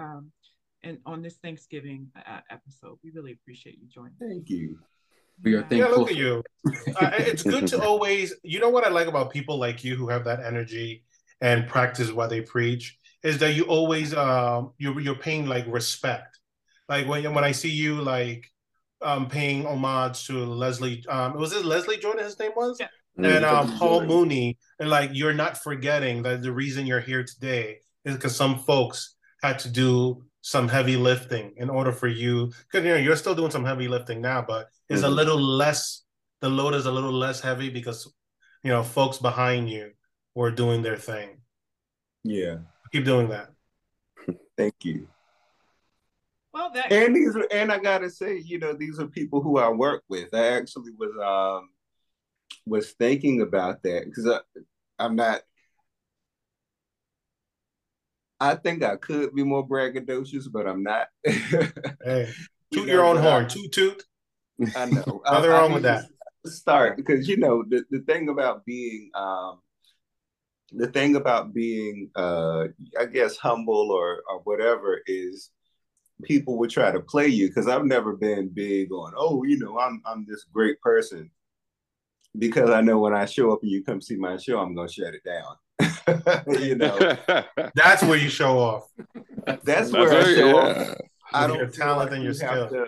And 0.86 1.00
on 1.06 1.24
this 1.24 1.38
Thanksgiving 1.38 2.12
uh, 2.16 2.42
episode. 2.52 3.00
We 3.04 3.10
really 3.10 3.32
appreciate 3.32 3.80
you 3.80 3.88
joining. 3.88 4.14
Thank 4.20 4.50
you. 4.50 4.78
We 5.44 5.56
are 5.56 5.62
thankful. 5.62 5.78
Yeah, 5.80 5.88
look 5.88 6.12
at 6.12 6.16
you. 6.16 6.44
uh, 6.96 7.12
it's 7.18 7.42
good 7.44 7.66
to 7.68 7.84
always, 7.90 8.36
you 8.44 8.60
know 8.60 8.70
what 8.70 8.86
I 8.86 8.90
like 8.90 9.08
about 9.08 9.32
people 9.32 9.58
like 9.58 9.84
you 9.84 9.96
who 9.96 10.08
have 10.10 10.24
that 10.26 10.46
energy 10.46 11.04
and 11.42 11.68
practice 11.68 12.12
what 12.12 12.30
they 12.30 12.42
preach 12.42 12.98
is 13.24 13.40
that 13.40 13.54
you 13.54 13.64
always 13.64 14.14
um 14.14 14.72
you're 14.78 15.00
you're 15.00 15.16
paying 15.16 15.48
like 15.48 15.66
respect. 15.68 16.40
Like 16.88 17.08
when 17.08 17.34
when 17.34 17.44
I 17.44 17.52
see 17.52 17.72
you 17.72 18.02
like 18.02 18.46
um 19.02 19.28
paying 19.28 19.66
homage 19.66 20.28
to 20.28 20.46
Leslie 20.46 21.04
um 21.10 21.34
was 21.34 21.52
it 21.52 21.66
Leslie 21.66 21.98
Jordan 21.98 22.24
his 22.24 22.40
name 22.40 22.52
was? 22.56 22.78
Yeah. 22.80 22.88
And 23.18 23.44
um 23.44 23.72
Paul 23.74 24.06
Mooney 24.06 24.58
and 24.80 24.90
like 24.90 25.10
you're 25.14 25.34
not 25.34 25.58
forgetting 25.58 26.22
that 26.24 26.44
the 26.44 26.52
reason 26.52 26.86
you're 26.86 27.00
here 27.02 27.24
today 27.24 27.80
is 28.06 28.16
because 28.16 28.36
some 28.36 28.60
folks 28.60 29.16
had 29.42 29.58
to 29.60 29.70
do 29.70 30.24
some 30.46 30.68
heavy 30.68 30.96
lifting 30.96 31.52
in 31.58 31.72
order 31.72 31.92
for 31.92 32.08
you 32.08 32.52
because 32.72 32.86
you 32.86 32.92
know 32.92 32.98
you're 32.98 33.16
still 33.16 33.34
doing 33.34 33.50
some 33.50 33.66
heavy 33.66 33.88
lifting 33.88 34.22
now, 34.22 34.44
but 34.48 34.70
it's 34.90 35.02
mm-hmm. 35.02 35.12
a 35.12 35.16
little 35.16 35.42
less 35.42 36.04
the 36.40 36.48
load 36.48 36.76
is 36.76 36.86
a 36.86 36.92
little 36.92 37.12
less 37.12 37.42
heavy 37.42 37.72
because 37.72 38.14
you 38.62 38.70
know 38.70 38.84
folks 38.84 39.18
behind 39.18 39.72
you 39.72 39.90
were 40.36 40.52
doing 40.52 40.84
their 40.84 40.98
thing. 40.98 41.42
Yeah. 42.24 42.58
Keep 42.92 43.06
doing 43.06 43.30
that. 43.30 43.50
Thank 44.56 44.76
you. 44.84 45.08
Well, 46.54 46.70
that 46.76 46.92
and 46.92 47.16
these 47.16 47.36
are, 47.36 47.48
and 47.52 47.72
I 47.72 47.80
gotta 47.80 48.12
say, 48.12 48.38
you 48.38 48.60
know, 48.60 48.74
these 48.74 49.00
are 49.00 49.08
people 49.08 49.42
who 49.42 49.58
I 49.58 49.70
work 49.70 50.04
with. 50.10 50.32
I 50.32 50.46
actually 50.46 50.92
was 50.96 51.10
um 51.26 51.70
was 52.68 52.92
thinking 52.92 53.42
about 53.42 53.82
that 53.82 54.06
because 54.06 54.28
I 54.28 54.42
I'm 55.00 55.16
not 55.16 55.42
I 58.40 58.56
think 58.56 58.84
I 58.84 58.98
could 58.98 59.34
be 59.34 59.44
more 59.44 59.68
braggadocious, 59.68 60.52
but 60.52 60.68
I'm 60.68 60.84
not. 60.84 61.08
hey, 61.26 62.32
toot 62.72 62.88
your 62.88 63.06
own 63.06 63.18
horn, 63.18 63.48
toot 63.48 63.72
toot. 63.72 64.04
I 64.76 64.86
know. 64.86 65.22
Nothing 65.32 65.50
wrong 65.50 65.74
with 65.74 65.84
that. 65.84 66.06
Start 66.46 66.98
because 66.98 67.28
you 67.28 67.38
know 67.38 67.64
the, 67.68 67.84
the 67.90 68.00
thing 68.02 68.30
about 68.30 68.66
being 68.66 69.10
um 69.16 69.62
the 70.72 70.88
thing 70.88 71.16
about 71.16 71.54
being 71.54 72.12
uh 72.16 72.66
I 73.00 73.06
guess 73.06 73.38
humble 73.38 73.92
or 73.92 74.22
or 74.30 74.40
whatever 74.44 75.02
is 75.08 75.50
people 76.24 76.58
would 76.60 76.70
try 76.70 76.92
to 76.92 77.00
play 77.00 77.28
you 77.28 77.48
because 77.48 77.68
I've 77.68 77.86
never 77.86 78.16
been 78.16 78.50
big 78.50 78.92
on 78.92 79.14
oh 79.18 79.44
you 79.44 79.58
know 79.58 79.80
I'm 79.80 80.02
I'm 80.06 80.26
this 80.28 80.46
great 80.54 80.80
person 80.82 81.32
because 82.38 82.70
I 82.70 82.82
know 82.82 83.00
when 83.00 83.16
I 83.16 83.26
show 83.26 83.52
up 83.52 83.64
and 83.64 83.72
you 83.72 83.84
come 83.84 84.02
see 84.02 84.16
my 84.16 84.38
show 84.38 84.60
I'm 84.60 84.76
gonna 84.76 84.88
shut 84.88 85.14
it 85.14 85.24
down 85.24 85.56
you 86.48 86.76
know, 86.76 87.18
that's 87.76 88.04
where 88.04 88.18
you 88.18 88.30
show 88.30 88.60
off. 88.60 88.90
That's, 89.46 89.64
that's 89.64 89.92
where 89.92 90.22
I 90.22 90.24
show 90.24 90.48
yeah. 90.48 90.54
off. 90.54 90.98
I 91.34 91.48
don't 91.48 91.58
your 91.58 91.68
talent 91.68 92.12
like 92.12 92.16
and 92.16 92.24
your 92.24 92.34
skill. 92.34 92.88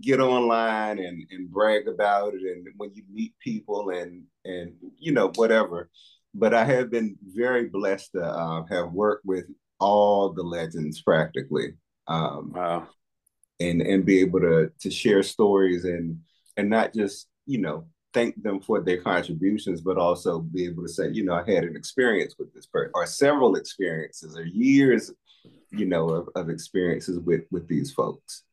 get 0.00 0.20
online 0.20 0.98
and, 0.98 1.26
and 1.30 1.50
brag 1.50 1.88
about 1.88 2.34
it, 2.34 2.42
and 2.42 2.66
when 2.76 2.90
you 2.94 3.02
meet 3.12 3.34
people 3.40 3.90
and 3.90 4.22
and 4.44 4.74
you 4.98 5.12
know 5.12 5.30
whatever. 5.34 5.90
But 6.34 6.54
I 6.54 6.64
have 6.64 6.90
been 6.90 7.18
very 7.22 7.68
blessed 7.68 8.12
to 8.12 8.24
uh, 8.24 8.64
have 8.70 8.92
worked 8.92 9.26
with 9.26 9.44
all 9.78 10.32
the 10.32 10.42
legends 10.42 11.02
practically. 11.02 11.74
Um, 12.06 12.52
wow. 12.54 12.88
And 13.60 13.82
and 13.82 14.06
be 14.06 14.20
able 14.20 14.40
to 14.40 14.72
to 14.80 14.90
share 14.90 15.22
stories 15.22 15.84
and 15.84 16.20
and 16.56 16.70
not 16.70 16.94
just 16.94 17.28
you 17.46 17.58
know 17.58 17.86
thank 18.12 18.42
them 18.42 18.60
for 18.60 18.80
their 18.80 19.00
contributions, 19.00 19.80
but 19.80 19.98
also 19.98 20.40
be 20.40 20.64
able 20.66 20.82
to 20.82 20.88
say, 20.88 21.10
you 21.10 21.24
know, 21.24 21.34
I 21.34 21.50
had 21.50 21.64
an 21.64 21.76
experience 21.76 22.34
with 22.38 22.52
this 22.54 22.66
person, 22.66 22.92
or 22.94 23.06
several 23.06 23.56
experiences, 23.56 24.36
or 24.36 24.44
years, 24.44 25.10
you 25.70 25.86
know, 25.86 26.08
of, 26.10 26.28
of 26.34 26.50
experiences 26.50 27.18
with 27.18 27.42
with 27.50 27.68
these 27.68 27.92
folks. 27.92 28.44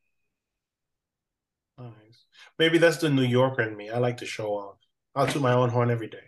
Nice. 1.78 2.26
Maybe 2.58 2.78
that's 2.78 2.98
the 2.98 3.10
New 3.10 3.24
Yorker 3.24 3.62
in 3.64 3.76
me. 3.76 3.90
I 3.90 4.00
like 4.00 4.18
to 4.18 4.26
show 4.26 4.50
off. 4.50 4.78
I'll 5.16 5.28
toot 5.28 5.42
my 5.42 5.54
own 5.54 5.70
horn 5.70 5.92
every 5.92 6.08
day. 6.08 6.24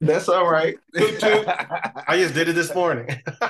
That's 0.00 0.28
all 0.28 0.50
right. 0.50 0.76
I 0.96 2.16
just 2.16 2.34
did 2.34 2.48
it 2.48 2.54
this 2.54 2.74
morning. 2.74 3.08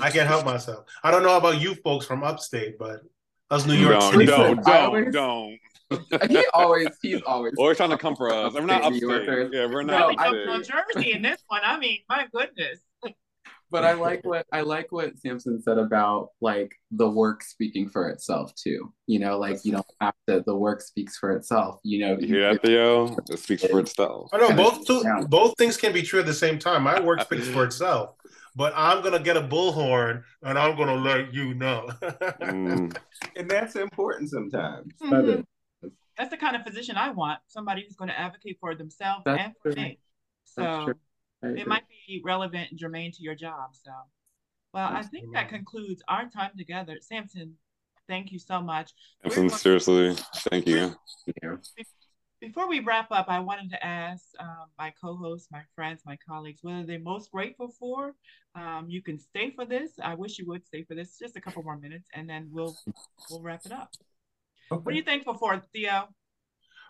I 0.00 0.10
can't 0.10 0.28
help 0.28 0.44
myself. 0.44 0.84
I 1.02 1.10
don't 1.10 1.22
know 1.22 1.36
about 1.36 1.60
you 1.60 1.74
folks 1.76 2.06
from 2.06 2.22
upstate, 2.22 2.78
but 2.78 3.02
us 3.50 3.66
New 3.66 3.74
York. 3.74 3.98
Don't, 3.98 4.26
don't, 4.26 4.64
don't, 4.64 5.10
don't. 5.10 5.58
he 6.28 6.44
always, 6.52 6.88
he's 7.02 7.22
always. 7.22 7.54
Always 7.58 7.76
trying 7.76 7.90
to 7.90 7.98
come 7.98 8.16
for 8.16 8.32
us. 8.32 8.54
We're 8.54 8.62
not 8.62 8.84
upstate. 8.84 9.50
Yeah, 9.52 9.66
we're 9.66 9.82
not. 9.82 10.16
No, 10.16 10.30
New 10.30 10.62
Jersey 10.62 11.12
in 11.12 11.22
this 11.22 11.42
one. 11.48 11.60
I 11.64 11.78
mean, 11.78 12.00
my 12.08 12.26
goodness. 12.32 12.80
But 13.70 13.84
I 13.84 13.94
like 13.94 14.24
what 14.24 14.46
I 14.52 14.60
like 14.60 14.92
what 14.92 15.18
Samson 15.18 15.60
said 15.60 15.78
about 15.78 16.28
like 16.40 16.72
the 16.92 17.08
work 17.08 17.42
speaking 17.42 17.88
for 17.88 18.08
itself 18.08 18.54
too. 18.54 18.92
You 19.08 19.18
know, 19.18 19.36
like 19.36 19.64
you 19.64 19.72
don't 19.72 19.86
have 20.00 20.14
to. 20.28 20.44
The 20.46 20.54
work 20.54 20.80
speaks 20.80 21.18
for 21.18 21.32
itself. 21.32 21.80
You 21.82 22.06
know, 22.06 22.16
you 22.20 22.28
hear 22.28 22.52
that, 22.52 22.62
Theo? 22.62 23.16
It 23.28 23.38
speaks 23.40 23.66
for 23.66 23.80
itself. 23.80 24.30
I 24.32 24.38
know 24.38 24.54
both 24.54 24.86
two, 24.86 25.02
both 25.28 25.54
things 25.58 25.76
can 25.76 25.92
be 25.92 26.02
true 26.02 26.20
at 26.20 26.26
the 26.26 26.34
same 26.34 26.56
time. 26.56 26.84
My 26.84 27.00
work 27.00 27.22
speaks 27.22 27.48
for 27.48 27.64
itself 27.70 28.14
but 28.56 28.72
I'm 28.76 29.02
gonna 29.02 29.18
get 29.18 29.36
a 29.36 29.42
bullhorn 29.42 30.22
and 30.42 30.58
I'm 30.58 30.76
gonna 30.76 30.94
let 30.94 31.34
you 31.34 31.54
know. 31.54 31.88
mm. 32.02 32.96
And 33.36 33.50
that's 33.50 33.74
important 33.74 34.30
sometimes. 34.30 34.92
Mm-hmm 35.02 35.40
that's 36.16 36.30
the 36.30 36.36
kind 36.36 36.56
of 36.56 36.62
physician 36.62 36.96
I 36.96 37.10
want. 37.10 37.40
Somebody 37.46 37.82
who's 37.82 37.96
going 37.96 38.10
to 38.10 38.18
advocate 38.18 38.58
for 38.60 38.74
themselves 38.74 39.22
that's 39.24 39.42
and 39.42 39.52
for 39.62 39.72
true. 39.72 39.82
me. 39.82 39.98
So 40.44 40.94
it 41.42 41.66
might 41.66 41.84
be 42.06 42.22
relevant 42.24 42.70
and 42.70 42.78
germane 42.78 43.12
to 43.12 43.22
your 43.22 43.34
job. 43.34 43.70
So, 43.72 43.90
well, 44.72 44.90
that's 44.90 45.06
I 45.06 45.10
think 45.10 45.32
that 45.32 45.48
concludes 45.48 46.02
our 46.08 46.28
time 46.28 46.52
together. 46.56 46.98
Samson, 47.00 47.54
thank 48.08 48.32
you 48.32 48.38
so 48.38 48.60
much. 48.60 48.92
Samson, 49.28 49.50
seriously, 49.50 50.16
thank 50.50 50.66
you. 50.66 50.94
Before 52.40 52.68
we 52.68 52.80
wrap 52.80 53.10
up, 53.10 53.26
I 53.28 53.38
wanted 53.40 53.70
to 53.70 53.84
ask 53.84 54.26
um, 54.38 54.66
my 54.78 54.92
co-hosts, 55.02 55.48
my 55.50 55.62
friends, 55.74 56.02
my 56.04 56.18
colleagues, 56.28 56.58
what 56.62 56.74
are 56.74 56.84
they're 56.84 56.98
most 56.98 57.30
grateful 57.30 57.68
for. 57.68 58.12
Um, 58.54 58.84
you 58.86 59.00
can 59.00 59.18
stay 59.18 59.50
for 59.50 59.64
this. 59.64 59.92
I 60.02 60.14
wish 60.14 60.38
you 60.38 60.46
would 60.48 60.64
stay 60.66 60.82
for 60.82 60.94
this. 60.94 61.18
Just 61.18 61.36
a 61.36 61.40
couple 61.40 61.62
more 61.62 61.78
minutes, 61.78 62.08
and 62.12 62.28
then 62.28 62.48
we'll 62.52 62.76
we'll 63.30 63.40
wrap 63.40 63.62
it 63.64 63.72
up. 63.72 63.90
Okay. 64.70 64.82
What 64.82 64.92
are 64.92 64.96
you 64.96 65.02
thankful 65.02 65.34
for, 65.34 65.62
Theo? 65.72 66.08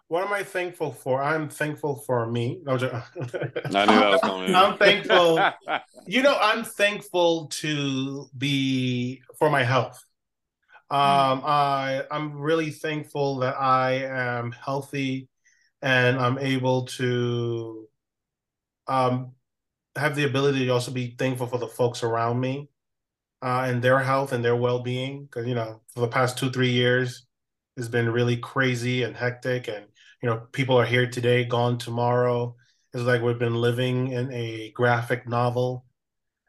What 0.09 0.27
am 0.27 0.33
I 0.33 0.43
thankful 0.43 0.93
for? 0.93 1.23
I'm 1.23 1.49
thankful 1.49 1.97
for 2.07 2.31
me. 2.31 2.61
No, 2.65 2.75
I 2.75 2.77
knew 2.77 2.87
that 2.87 4.11
was 4.11 4.21
coming. 4.23 4.55
I'm 4.55 4.77
thankful. 4.77 5.43
you 6.07 6.23
know, 6.23 6.37
I'm 6.41 6.63
thankful 6.63 7.47
to 7.47 8.27
be 8.37 9.23
for 9.39 9.49
my 9.49 9.65
health. 9.65 10.05
Um, 10.91 11.43
I 11.45 12.05
I'm 12.11 12.39
really 12.39 12.71
thankful 12.71 13.39
that 13.39 13.57
I 13.59 14.05
am 14.05 14.53
healthy 14.53 15.29
and 15.81 16.19
I'm 16.19 16.39
able 16.39 16.85
to 16.87 17.89
um, 18.87 19.33
have 19.97 20.15
the 20.15 20.25
ability 20.25 20.67
to 20.67 20.73
also 20.73 20.91
be 20.91 21.15
thankful 21.19 21.47
for 21.47 21.59
the 21.59 21.67
folks 21.67 22.03
around 22.03 22.39
me 22.39 22.69
uh, 23.43 23.65
and 23.67 23.83
their 23.83 23.99
health 23.99 24.33
and 24.33 24.45
their 24.45 24.57
well-being. 24.57 25.25
Because 25.25 25.47
you 25.47 25.55
know, 25.55 25.81
for 25.95 26.01
the 26.01 26.09
past 26.09 26.37
two 26.37 26.51
three 26.51 26.71
years, 26.71 27.27
has 27.77 27.89
been 27.89 28.09
really 28.09 28.37
crazy 28.37 29.03
and 29.03 29.17
hectic 29.17 29.69
and 29.69 29.87
you 30.23 30.29
know 30.29 30.47
people 30.53 30.77
are 30.77 30.85
here 30.87 31.07
today 31.09 31.45
gone 31.45 31.79
tomorrow. 31.79 32.57
It's 32.93 33.03
like 33.03 33.23
we've 33.23 33.39
been 33.39 33.57
living 33.57 34.13
in 34.13 34.33
a 34.33 34.71
graphic 34.71 35.29
novel. 35.29 35.85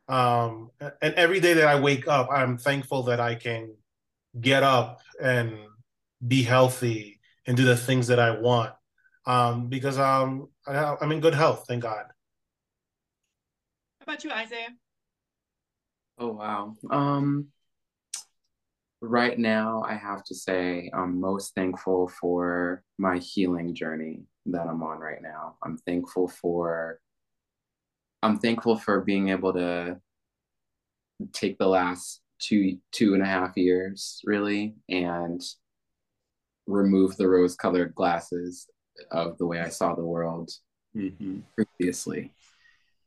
Um, 0.07 0.69
and 0.79 1.15
every 1.15 1.39
day 1.39 1.53
that 1.53 1.67
i 1.67 1.79
wake 1.79 2.07
up 2.07 2.29
i'm 2.31 2.59
thankful 2.59 3.01
that 3.03 3.19
i 3.19 3.33
can 3.33 3.73
get 4.39 4.61
up 4.61 5.01
and 5.19 5.57
be 6.27 6.43
healthy 6.43 7.19
and 7.47 7.57
do 7.57 7.65
the 7.65 7.75
things 7.75 8.05
that 8.07 8.19
i 8.19 8.29
want 8.29 8.71
um, 9.25 9.67
because 9.67 9.97
um, 9.97 10.49
I, 10.67 10.95
i'm 11.01 11.11
in 11.11 11.21
good 11.21 11.33
health 11.33 11.65
thank 11.67 11.81
god. 11.81 12.05
How 13.99 14.03
about 14.03 14.23
you 14.23 14.29
isaiah? 14.29 14.75
Oh 16.19 16.33
wow. 16.33 16.75
Um 16.91 17.47
right 19.09 19.37
now, 19.37 19.83
I 19.87 19.95
have 19.95 20.23
to 20.25 20.35
say 20.35 20.89
I'm 20.93 21.19
most 21.19 21.53
thankful 21.55 22.07
for 22.07 22.83
my 22.97 23.17
healing 23.17 23.73
journey 23.73 24.23
that 24.47 24.67
I'm 24.67 24.83
on 24.83 24.99
right 24.99 25.21
now. 25.21 25.55
I'm 25.63 25.77
thankful 25.77 26.27
for 26.27 26.99
I'm 28.23 28.39
thankful 28.39 28.77
for 28.77 29.01
being 29.01 29.29
able 29.29 29.53
to 29.53 29.97
take 31.31 31.57
the 31.57 31.67
last 31.67 32.21
two 32.39 32.77
two 32.91 33.13
and 33.13 33.23
a 33.23 33.25
half 33.25 33.55
years 33.55 34.21
really 34.25 34.75
and 34.89 35.41
remove 36.67 37.15
the 37.15 37.27
rose 37.27 37.55
colored 37.55 37.93
glasses 37.95 38.67
of 39.11 39.37
the 39.37 39.45
way 39.45 39.59
I 39.59 39.69
saw 39.69 39.93
the 39.93 40.05
world 40.05 40.49
mm-hmm. 40.95 41.39
previously. 41.55 42.33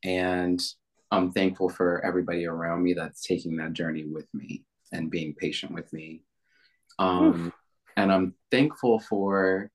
And 0.05 0.63
I'm 1.11 1.33
thankful 1.33 1.69
for 1.69 2.05
everybody 2.05 2.47
around 2.47 2.83
me 2.83 2.95
that's 2.95 3.27
taking 3.27 3.57
that 3.57 3.73
journey 3.73 4.05
with 4.05 4.27
me 4.33 4.65
and 4.93 5.11
being 5.11 5.35
patient 5.35 5.73
with 5.73 5.93
me. 5.93 6.23
Um, 6.99 7.53
and 7.97 8.13
I'm 8.13 8.35
thankful 8.51 9.01
for 9.01 9.71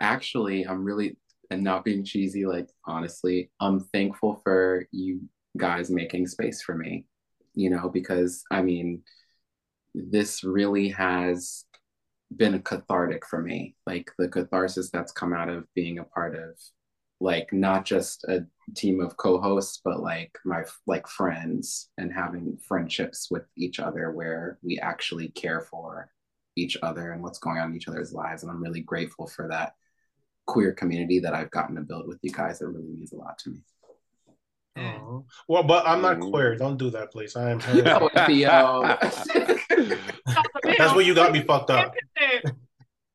actually, 0.00 0.66
I'm 0.66 0.84
really, 0.84 1.16
and 1.50 1.62
not 1.62 1.84
being 1.84 2.04
cheesy, 2.04 2.44
like 2.44 2.68
honestly, 2.84 3.50
I'm 3.60 3.80
thankful 3.92 4.40
for 4.44 4.86
you 4.92 5.20
guys 5.56 5.90
making 5.90 6.26
space 6.26 6.62
for 6.62 6.74
me, 6.74 7.06
you 7.54 7.70
know, 7.70 7.88
because 7.88 8.44
I 8.50 8.62
mean, 8.62 9.02
this 9.94 10.44
really 10.44 10.88
has 10.90 11.64
been 12.36 12.60
cathartic 12.62 13.26
for 13.26 13.40
me. 13.40 13.74
Like 13.86 14.10
the 14.18 14.28
catharsis 14.28 14.90
that's 14.90 15.12
come 15.12 15.32
out 15.32 15.48
of 15.48 15.64
being 15.74 15.98
a 15.98 16.04
part 16.04 16.36
of 16.36 16.50
like 17.20 17.52
not 17.52 17.84
just 17.84 18.24
a 18.24 18.46
team 18.74 19.00
of 19.00 19.16
co-hosts 19.16 19.80
but 19.84 20.00
like 20.00 20.36
my 20.44 20.62
like 20.86 21.06
friends 21.06 21.90
and 21.98 22.12
having 22.12 22.58
friendships 22.66 23.28
with 23.30 23.44
each 23.56 23.78
other 23.78 24.10
where 24.10 24.58
we 24.62 24.78
actually 24.78 25.28
care 25.28 25.60
for 25.60 26.10
each 26.56 26.76
other 26.82 27.12
and 27.12 27.22
what's 27.22 27.38
going 27.38 27.58
on 27.58 27.70
in 27.70 27.76
each 27.76 27.88
other's 27.88 28.12
lives 28.12 28.42
and 28.42 28.50
i'm 28.50 28.62
really 28.62 28.80
grateful 28.80 29.26
for 29.26 29.48
that 29.48 29.74
queer 30.46 30.72
community 30.72 31.20
that 31.20 31.34
i've 31.34 31.50
gotten 31.50 31.76
to 31.76 31.82
build 31.82 32.06
with 32.08 32.18
you 32.22 32.30
guys 32.30 32.60
it 32.60 32.66
really 32.66 32.88
means 32.88 33.12
a 33.12 33.16
lot 33.16 33.38
to 33.38 33.50
me 33.50 33.62
mm. 34.76 34.98
Oh. 35.08 35.24
Well, 35.48 35.62
but 35.62 35.86
I'm 35.86 36.02
not 36.02 36.18
mm-hmm. 36.18 36.30
queer. 36.30 36.54
Don't 36.56 36.76
do 36.76 36.90
that, 36.90 37.10
please. 37.10 37.34
I 37.34 37.50
am. 37.50 37.58
That's 40.78 40.94
what 40.94 41.06
you 41.06 41.14
got 41.14 41.32
me 41.32 41.42
fucked 41.42 41.70
up. 41.70 41.94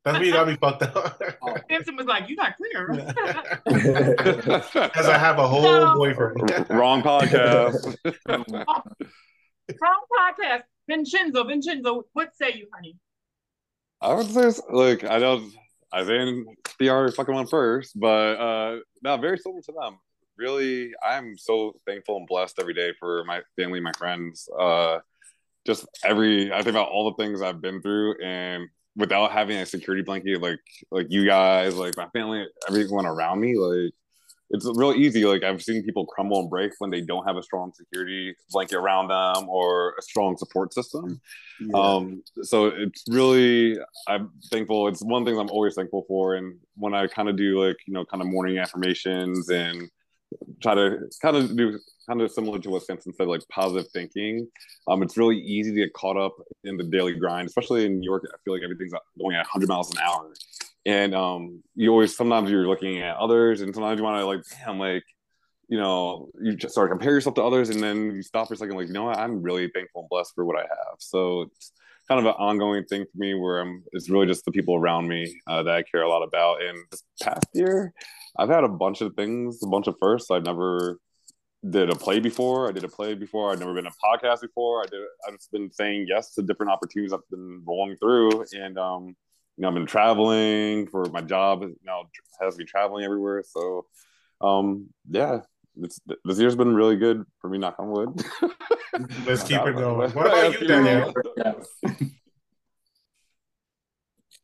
That's 0.04 0.18
where 0.18 0.26
you 0.26 0.34
got 0.34 0.48
me 0.48 0.58
fucked 0.60 0.84
up. 0.84 1.22
Samson 1.70 1.96
was 1.96 2.06
like, 2.08 2.28
"You're 2.28 2.36
not 2.36 2.58
clear." 2.58 2.88
Because 3.66 4.76
I 5.08 5.18
have 5.18 5.40
a 5.40 5.48
whole 5.48 5.64
no. 5.64 5.96
boyfriend. 5.96 6.70
Wrong 6.70 7.02
podcast. 7.02 7.96
Wrong 8.28 10.04
podcast. 10.20 10.64
Vincenzo, 10.88 11.46
Vincenzo, 11.46 12.04
what 12.14 12.36
say 12.36 12.54
you, 12.54 12.68
honey? 12.74 12.98
I 14.02 14.14
would 14.14 14.28
say, 14.28 14.62
like, 14.70 15.06
I 15.06 15.20
don't, 15.20 15.54
I 15.94 16.04
think 16.04 16.48
PR 16.78 17.08
fucking 17.10 17.34
one 17.34 17.48
first, 17.48 17.98
but 17.98 18.38
uh 18.38 18.80
no, 19.02 19.18
very 19.18 19.38
similar 19.38 19.62
to 19.62 19.72
them. 19.72 20.00
Really, 20.38 20.92
I'm 21.02 21.38
so 21.38 21.76
thankful 21.86 22.18
and 22.18 22.28
blessed 22.28 22.60
every 22.60 22.74
day 22.74 22.94
for 23.00 23.24
my 23.26 23.42
family, 23.56 23.80
my 23.80 23.94
friends. 23.98 24.50
Uh 24.60 25.00
just 25.66 25.88
every 26.04 26.52
I 26.52 26.58
think 26.58 26.76
about 26.76 26.90
all 26.90 27.12
the 27.12 27.24
things 27.24 27.42
I've 27.42 27.62
been 27.62 27.82
through 27.82 28.22
and 28.22 28.68
without 28.96 29.32
having 29.32 29.58
a 29.58 29.66
security 29.66 30.04
blanket 30.04 30.42
like 30.42 30.60
like 30.92 31.08
you 31.10 31.26
guys 31.26 31.76
like 31.76 31.98
my 31.98 32.08
family 32.10 32.46
everyone 32.68 33.06
around 33.06 33.40
me 33.40 33.58
like 33.58 33.94
it's 34.54 34.66
real 34.76 34.94
easy. 34.94 35.26
Like 35.26 35.44
i've 35.44 35.62
seen 35.62 35.84
people 35.84 36.06
crumble 36.06 36.40
and 36.40 36.50
break 36.50 36.72
when 36.78 36.92
they 36.92 37.02
don't 37.02 37.26
have 37.26 37.38
a 37.38 37.44
strong 37.44 37.74
security 37.74 38.36
blanket 38.52 38.78
around 38.78 39.08
them 39.10 39.50
or 39.50 39.96
a 39.98 40.02
strong 40.02 40.38
support 40.38 40.74
system. 40.74 41.20
Yeah. 41.60 41.78
um 41.78 42.24
so 42.44 42.68
it's 42.68 43.04
really 43.10 43.78
i'm 44.08 44.32
thankful. 44.52 44.88
It's 44.88 45.04
one 45.04 45.26
thing 45.26 45.38
i'm 45.38 45.50
always 45.50 45.76
thankful 45.76 46.06
for. 46.08 46.36
And 46.36 46.60
when 46.76 46.94
i 46.94 47.08
kind 47.08 47.30
of 47.30 47.36
do 47.36 47.66
like 47.66 47.78
you 47.88 47.94
know 47.94 48.06
kind 48.06 48.22
of 48.22 48.28
morning 48.28 48.60
affirmations 48.60 49.50
and 49.50 49.90
try 50.62 50.76
to 50.76 51.10
kind 51.22 51.36
of 51.36 51.58
do 51.58 51.80
kind 52.08 52.22
of 52.22 52.32
similar 52.32 52.60
to 52.60 52.70
what 52.70 52.84
Samson 52.84 53.14
said, 53.14 53.28
like 53.28 53.42
positive 53.50 53.90
thinking. 53.92 54.48
Um, 54.88 55.04
it's 55.04 55.18
really 55.18 55.38
easy 55.38 55.72
to 55.72 55.78
get 55.78 55.94
caught 55.94 56.18
up 56.18 56.36
in 56.64 56.78
the 56.78 56.84
daily 56.84 57.14
grind, 57.14 57.48
especially 57.48 57.86
in 57.86 58.00
New 58.00 58.06
York. 58.06 58.24
I 58.28 58.38
feel 58.44 58.54
like 58.54 58.64
everything's 58.64 58.94
going 59.20 59.36
at 59.36 59.46
100 59.54 59.68
miles 59.68 59.92
an 59.92 60.00
hour, 60.00 60.34
and 60.86 61.16
um, 61.16 61.64
you 61.76 61.92
always 61.92 62.16
sometimes 62.16 62.50
you're 62.50 62.68
looking 62.68 63.02
at 63.02 63.18
others, 63.18 63.62
and 63.62 63.74
sometimes 63.74 63.98
you 63.98 64.04
want 64.04 64.20
to 64.20 64.26
like, 64.26 64.42
damn, 64.66 64.80
like 64.80 65.04
you 65.70 65.78
know, 65.78 66.30
you 66.42 66.56
just 66.56 66.74
start 66.74 66.90
to 66.90 66.96
compare 66.96 67.14
yourself 67.14 67.36
to 67.36 67.44
others, 67.44 67.70
and 67.70 67.82
then 67.82 68.12
you 68.12 68.22
stop 68.22 68.48
for 68.48 68.54
a 68.54 68.58
second, 68.58 68.76
like, 68.76 68.88
you 68.88 68.94
know 68.94 69.06
what, 69.06 69.18
I'm 69.18 69.42
really 69.42 69.70
thankful 69.74 70.02
and 70.02 70.10
blessed 70.10 70.34
for 70.36 70.46
what 70.46 70.58
I 70.58 70.62
have. 70.62 70.98
So 71.00 71.44
it's 71.44 71.72
kind 72.08 72.20
of 72.20 72.26
an 72.26 72.34
ongoing 72.38 72.84
thing 72.86 73.06
for 73.06 73.18
me 73.18 73.34
where 73.34 73.60
I'm. 73.60 73.84
It's 73.94 74.10
really 74.10 74.28
just 74.28 74.46
the 74.46 74.52
people 74.52 74.76
around 74.76 75.08
me 75.08 75.42
uh, 75.48 75.64
that 75.64 75.76
I 75.76 75.84
care 75.84 76.02
a 76.02 76.10
lot 76.10 76.24
about. 76.24 76.62
And 76.62 76.78
this 76.92 77.04
past 77.22 77.48
year, 77.54 77.94
I've 78.38 78.50
had 78.50 78.64
a 78.64 78.70
bunch 78.70 79.02
of 79.02 79.16
things, 79.16 79.62
a 79.64 79.68
bunch 79.68 79.88
of 79.88 79.96
firsts. 80.00 80.32
I've 80.32 80.46
never 80.46 81.00
did 81.70 81.90
a 81.90 81.96
play 81.96 82.20
before. 82.20 82.68
I 82.68 82.72
did 82.72 82.84
a 82.84 82.90
play 82.90 83.14
before. 83.14 83.52
I've 83.52 83.60
never 83.60 83.74
been 83.74 83.88
a 83.88 83.92
podcast 83.92 84.42
before. 84.42 84.82
I 84.82 84.86
did. 84.86 85.02
I've 85.28 85.36
just 85.36 85.52
been 85.52 85.72
saying 85.72 86.08
yes 86.08 86.34
to 86.36 86.42
different 86.42 86.72
opportunities 86.72 87.14
I've 87.14 87.28
been 87.30 87.64
rolling 87.66 87.96
through, 87.98 88.46
and 88.54 88.78
um, 88.78 89.16
you 89.58 89.62
know, 89.62 89.70
I've 89.70 89.74
been 89.74 89.86
traveling 89.86 90.88
for 90.88 91.06
my 91.06 91.22
job. 91.22 91.62
You 91.62 91.76
know, 91.86 92.04
has 92.42 92.58
me 92.58 92.66
traveling 92.66 93.06
everywhere. 93.06 93.44
So, 93.48 93.86
um, 94.42 94.88
yeah, 95.10 95.42
it's, 95.82 96.00
this 96.26 96.40
year's 96.40 96.56
been 96.56 96.76
really 96.76 96.98
good 96.98 97.24
for 97.40 97.50
me. 97.50 97.58
Knock 97.58 97.76
on 97.80 97.92
wood. 97.92 98.24
Let's 99.26 99.44
keep 99.44 99.62
it 99.62 99.76
going. 99.76 100.12
What 100.16 100.28
about 100.28 100.60
you, 100.60 100.68
Danielle? 100.68 101.14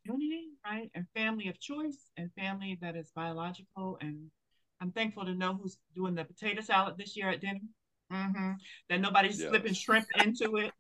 Unity, 0.05 0.47
right, 0.65 0.89
A 0.95 1.01
family 1.13 1.49
of 1.49 1.59
choice, 1.59 2.09
and 2.17 2.31
family 2.33 2.79
that 2.81 2.95
is 2.95 3.11
biological 3.13 3.97
and 4.01 4.31
I'm 4.81 4.91
thankful 4.91 5.25
to 5.25 5.35
know 5.35 5.59
who's 5.61 5.77
doing 5.95 6.15
the 6.15 6.23
potato 6.23 6.61
salad 6.61 6.95
this 6.97 7.17
year 7.17 7.29
at 7.29 7.41
dinner. 7.41 7.59
Mm-hmm. 8.11 8.51
That 8.89 9.01
nobody's 9.01 9.39
yes. 9.39 9.49
slipping 9.49 9.73
shrimp 9.73 10.05
into 10.23 10.57
it. 10.57 10.71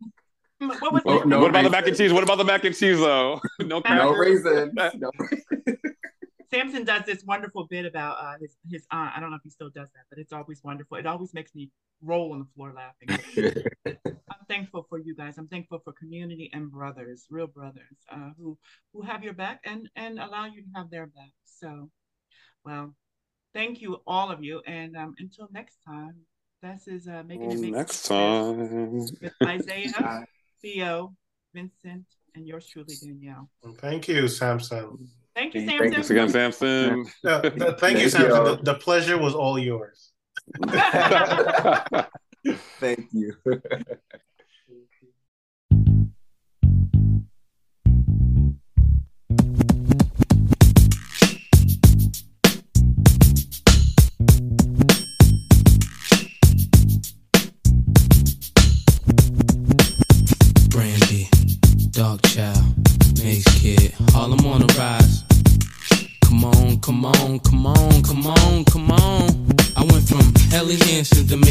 What, 0.59 0.93
was 0.93 1.01
well, 1.05 1.25
no 1.25 1.39
what 1.39 1.51
about 1.51 1.63
the 1.63 1.69
mac 1.69 1.87
and 1.87 1.95
cheese? 1.95 2.11
What 2.11 2.23
about 2.23 2.37
the 2.37 2.43
mac 2.43 2.65
and 2.65 2.75
cheese 2.75 2.99
though? 2.99 3.39
no, 3.59 3.81
no 3.87 4.13
raisin. 4.13 4.73
No. 4.95 5.11
Samson 6.51 6.83
does 6.83 7.03
this 7.05 7.23
wonderful 7.23 7.67
bit 7.69 7.85
about 7.85 8.17
uh, 8.19 8.33
his 8.41 8.57
his 8.69 8.85
aunt. 8.91 9.15
I 9.15 9.19
don't 9.19 9.29
know 9.29 9.37
if 9.37 9.43
he 9.43 9.51
still 9.51 9.69
does 9.69 9.89
that, 9.91 10.05
but 10.09 10.17
it's 10.19 10.33
always 10.33 10.61
wonderful. 10.63 10.97
It 10.97 11.05
always 11.05 11.33
makes 11.33 11.53
me 11.53 11.69
roll 12.01 12.33
on 12.33 12.39
the 12.39 12.45
floor 12.55 12.73
laughing. 12.73 13.63
I'm 13.85 14.45
thankful 14.47 14.85
for 14.89 14.97
you 14.97 15.15
guys. 15.15 15.37
I'm 15.37 15.47
thankful 15.47 15.79
for 15.83 15.93
community 15.93 16.49
and 16.51 16.71
brothers, 16.71 17.27
real 17.29 17.47
brothers, 17.47 17.97
uh, 18.11 18.31
who 18.37 18.57
who 18.93 19.03
have 19.03 19.23
your 19.23 19.33
back 19.33 19.61
and 19.63 19.87
and 19.95 20.19
allow 20.19 20.45
you 20.45 20.63
to 20.63 20.67
have 20.75 20.89
their 20.89 21.05
back. 21.05 21.31
So, 21.45 21.89
well, 22.65 22.95
thank 23.53 23.81
you, 23.81 24.01
all 24.07 24.31
of 24.31 24.43
you. 24.43 24.61
And 24.65 24.95
um, 24.97 25.15
until 25.19 25.47
next 25.51 25.77
time, 25.85 26.15
this 26.61 26.87
is 26.87 27.07
uh, 27.07 27.23
making 27.25 27.51
it 27.51 27.59
make 27.59 27.73
next 27.73 28.03
time 28.03 28.57
with 29.21 29.33
Isaiah, 29.43 30.25
Theo, 30.61 31.15
Vincent, 31.53 32.05
and 32.35 32.45
yours 32.47 32.67
truly, 32.67 32.95
Danielle. 33.01 33.49
thank 33.77 34.07
you, 34.07 34.27
Samson. 34.27 35.09
Thank 35.35 35.53
you, 35.53 35.65
Samson. 35.65 35.91
Thanks 35.91 36.09
again, 36.09 36.29
Samson. 36.29 37.05
Uh, 37.25 37.49
thank 37.79 37.99
you, 37.99 38.09
Samson. 38.09 38.43
The, 38.43 38.59
the 38.63 38.75
pleasure 38.75 39.17
was 39.17 39.33
all 39.33 39.57
yours. 39.57 40.11
thank 42.79 43.07
you. 43.13 43.33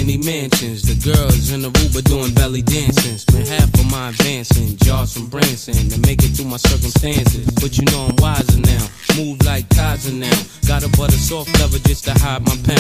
many 0.09 0.25
mansions. 0.25 0.81
The 0.89 0.97
girls 1.05 1.53
in 1.53 1.61
the 1.61 1.69
Uber 1.69 2.01
doing 2.09 2.33
belly 2.33 2.63
dancing. 2.63 3.19
Spent 3.19 3.47
half 3.47 3.69
of 3.75 3.91
my 3.91 4.09
advancing, 4.09 4.77
jars 4.79 5.13
from 5.13 5.27
Branson 5.27 5.91
to 5.91 6.01
make 6.09 6.25
it 6.25 6.33
through 6.33 6.47
my 6.49 6.57
circumstances. 6.57 7.45
But 7.61 7.77
you 7.77 7.85
know 7.93 8.09
I'm 8.09 8.17
wiser 8.17 8.61
now. 8.61 8.87
Move 9.17 9.45
like 9.45 9.69
Kaiser 9.69 10.15
now. 10.15 10.39
Got 10.67 10.85
a 10.85 10.89
butter 10.97 11.13
soft 11.13 11.53
leather 11.61 11.79
just 11.81 12.05
to 12.05 12.13
hide 12.25 12.41
my 12.47 12.57
pound. 12.65 12.78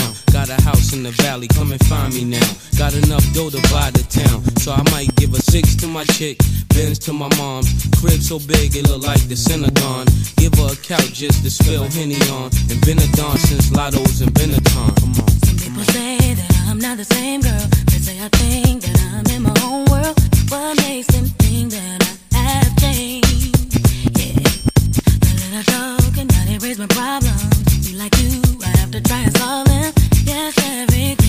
House 0.89 0.97
in 0.97 1.03
the 1.03 1.11
valley, 1.23 1.49
come 1.49 1.73
and 1.73 1.85
find 1.87 2.15
me 2.15 2.25
now. 2.25 2.49
Got 2.79 2.95
enough 2.95 3.25
dough 3.35 3.51
to 3.51 3.61
buy 3.73 3.91
the 3.91 4.05
town. 4.09 4.43
So 4.59 4.73
I 4.73 4.83
might 4.91 5.15
give 5.17 5.35
a 5.35 5.41
six 5.41 5.75
to 5.77 5.87
my 5.87 6.05
chick, 6.05 6.39
Benz 6.69 6.99
to 7.01 7.13
my 7.13 7.29
mom's. 7.37 7.69
Crib 8.01 8.21
so 8.23 8.39
big 8.39 8.77
it 8.77 8.89
look 8.89 9.03
like 9.03 9.21
the 9.29 9.37
Synagogue. 9.37 10.09
Give 10.37 10.55
her 10.55 10.73
a 10.73 10.77
couch 10.77 11.13
just 11.13 11.43
to 11.45 11.51
spill 11.51 11.85
Henny 11.85 12.21
on. 12.33 12.51
And 12.71 12.81
been 12.87 12.99
a 12.99 13.09
dawn 13.17 13.37
since 13.37 13.71
Lotto's 13.71 14.21
and 14.23 14.33
Benetton. 14.33 14.91
Come 15.01 15.15
on. 15.21 15.31
People 15.61 15.85
say 15.93 16.35
that 16.35 16.51
I'm 16.69 16.79
not 16.79 16.97
the 16.97 17.05
same 17.05 17.41
girl. 17.41 17.67
They 17.91 17.99
say 17.99 18.17
I 18.21 18.29
think 18.41 18.83
that 18.83 18.99
I'm 19.13 19.27
in 19.35 19.43
my 19.43 19.57
own 19.65 19.85
world. 19.93 20.17
What 20.49 20.77
makes 20.89 21.09
them 21.09 21.27
think 21.43 21.73
that 21.73 22.01
I 22.33 22.43
have 22.65 22.77
changed? 22.77 23.77
Yeah. 24.17 24.41
The 25.21 25.33
little 25.43 25.65
talk 25.69 26.17
and 26.17 26.29
not 26.33 26.49
erase 26.49 26.79
my 26.79 26.89
problems. 26.89 27.91
You 27.91 27.99
like 27.99 28.17
you, 28.23 28.41
I 28.65 28.73
have 28.79 28.91
to 28.93 29.01
try 29.03 29.21
and 29.21 29.37
solve 29.37 29.67
them. 29.67 30.08
Yes, 30.29 30.59
everything 30.59 31.28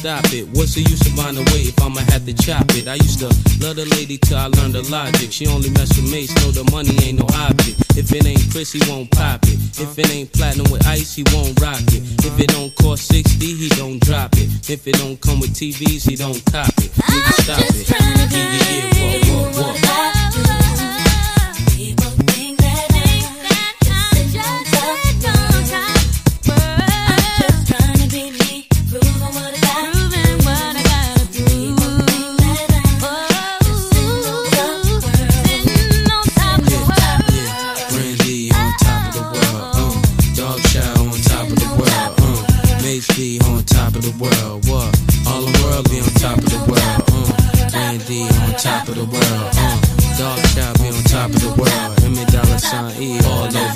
stop 0.00 0.24
it. 0.32 0.48
What's 0.56 0.74
the 0.74 0.80
use 0.80 1.04
of 1.04 1.12
finding 1.12 1.44
a 1.44 1.50
way 1.52 1.68
if 1.68 1.76
I'ma 1.76 2.00
have 2.08 2.24
to 2.24 2.32
chop 2.32 2.64
it? 2.72 2.88
I 2.88 2.94
used 2.96 3.20
to 3.20 3.28
love 3.60 3.76
the 3.76 3.84
lady 3.92 4.16
till 4.16 4.38
I 4.38 4.48
learned 4.48 4.72
the 4.72 4.82
logic. 4.88 5.30
She 5.30 5.46
only 5.46 5.68
mess 5.76 5.92
with 5.92 6.10
mates, 6.10 6.32
know 6.40 6.50
the 6.50 6.64
money 6.72 6.96
ain't 7.04 7.20
no 7.20 7.28
object. 7.44 7.76
If 8.00 8.08
it 8.12 8.24
ain't 8.24 8.40
Cris, 8.50 8.72
he 8.72 8.80
won't 8.88 9.10
pop 9.10 9.44
it. 9.44 9.60
If 9.76 9.98
it 9.98 10.08
ain't 10.08 10.32
platinum 10.32 10.72
with 10.72 10.86
ice, 10.86 11.14
he 11.14 11.22
won't 11.36 11.60
rock 11.60 11.84
it. 11.92 12.00
If 12.24 12.40
it 12.40 12.48
don't 12.48 12.74
cost 12.76 13.12
60, 13.12 13.44
he 13.44 13.68
don't 13.76 14.00
drop 14.00 14.32
it. 14.40 14.48
If 14.70 14.88
it 14.88 14.96
don't 14.96 15.20
come 15.20 15.40
with 15.40 15.52
TVs, 15.52 16.08
he 16.08 16.16
don't 16.16 16.40
cop 16.48 16.72
it. 16.80 16.90
Nigga, 16.96 17.32
stop 17.44 17.60
it. 17.60 17.90
Yeah, 17.90 18.00
yeah, 18.32 19.20
yeah, 19.20 19.52
walk, 19.52 19.76
walk, 19.84 20.48
walk. 20.48 20.59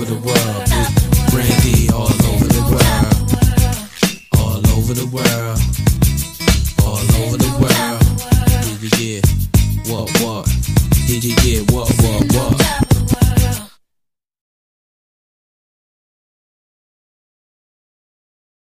over 0.04 0.14
the 0.14 0.26
world. 0.26 0.73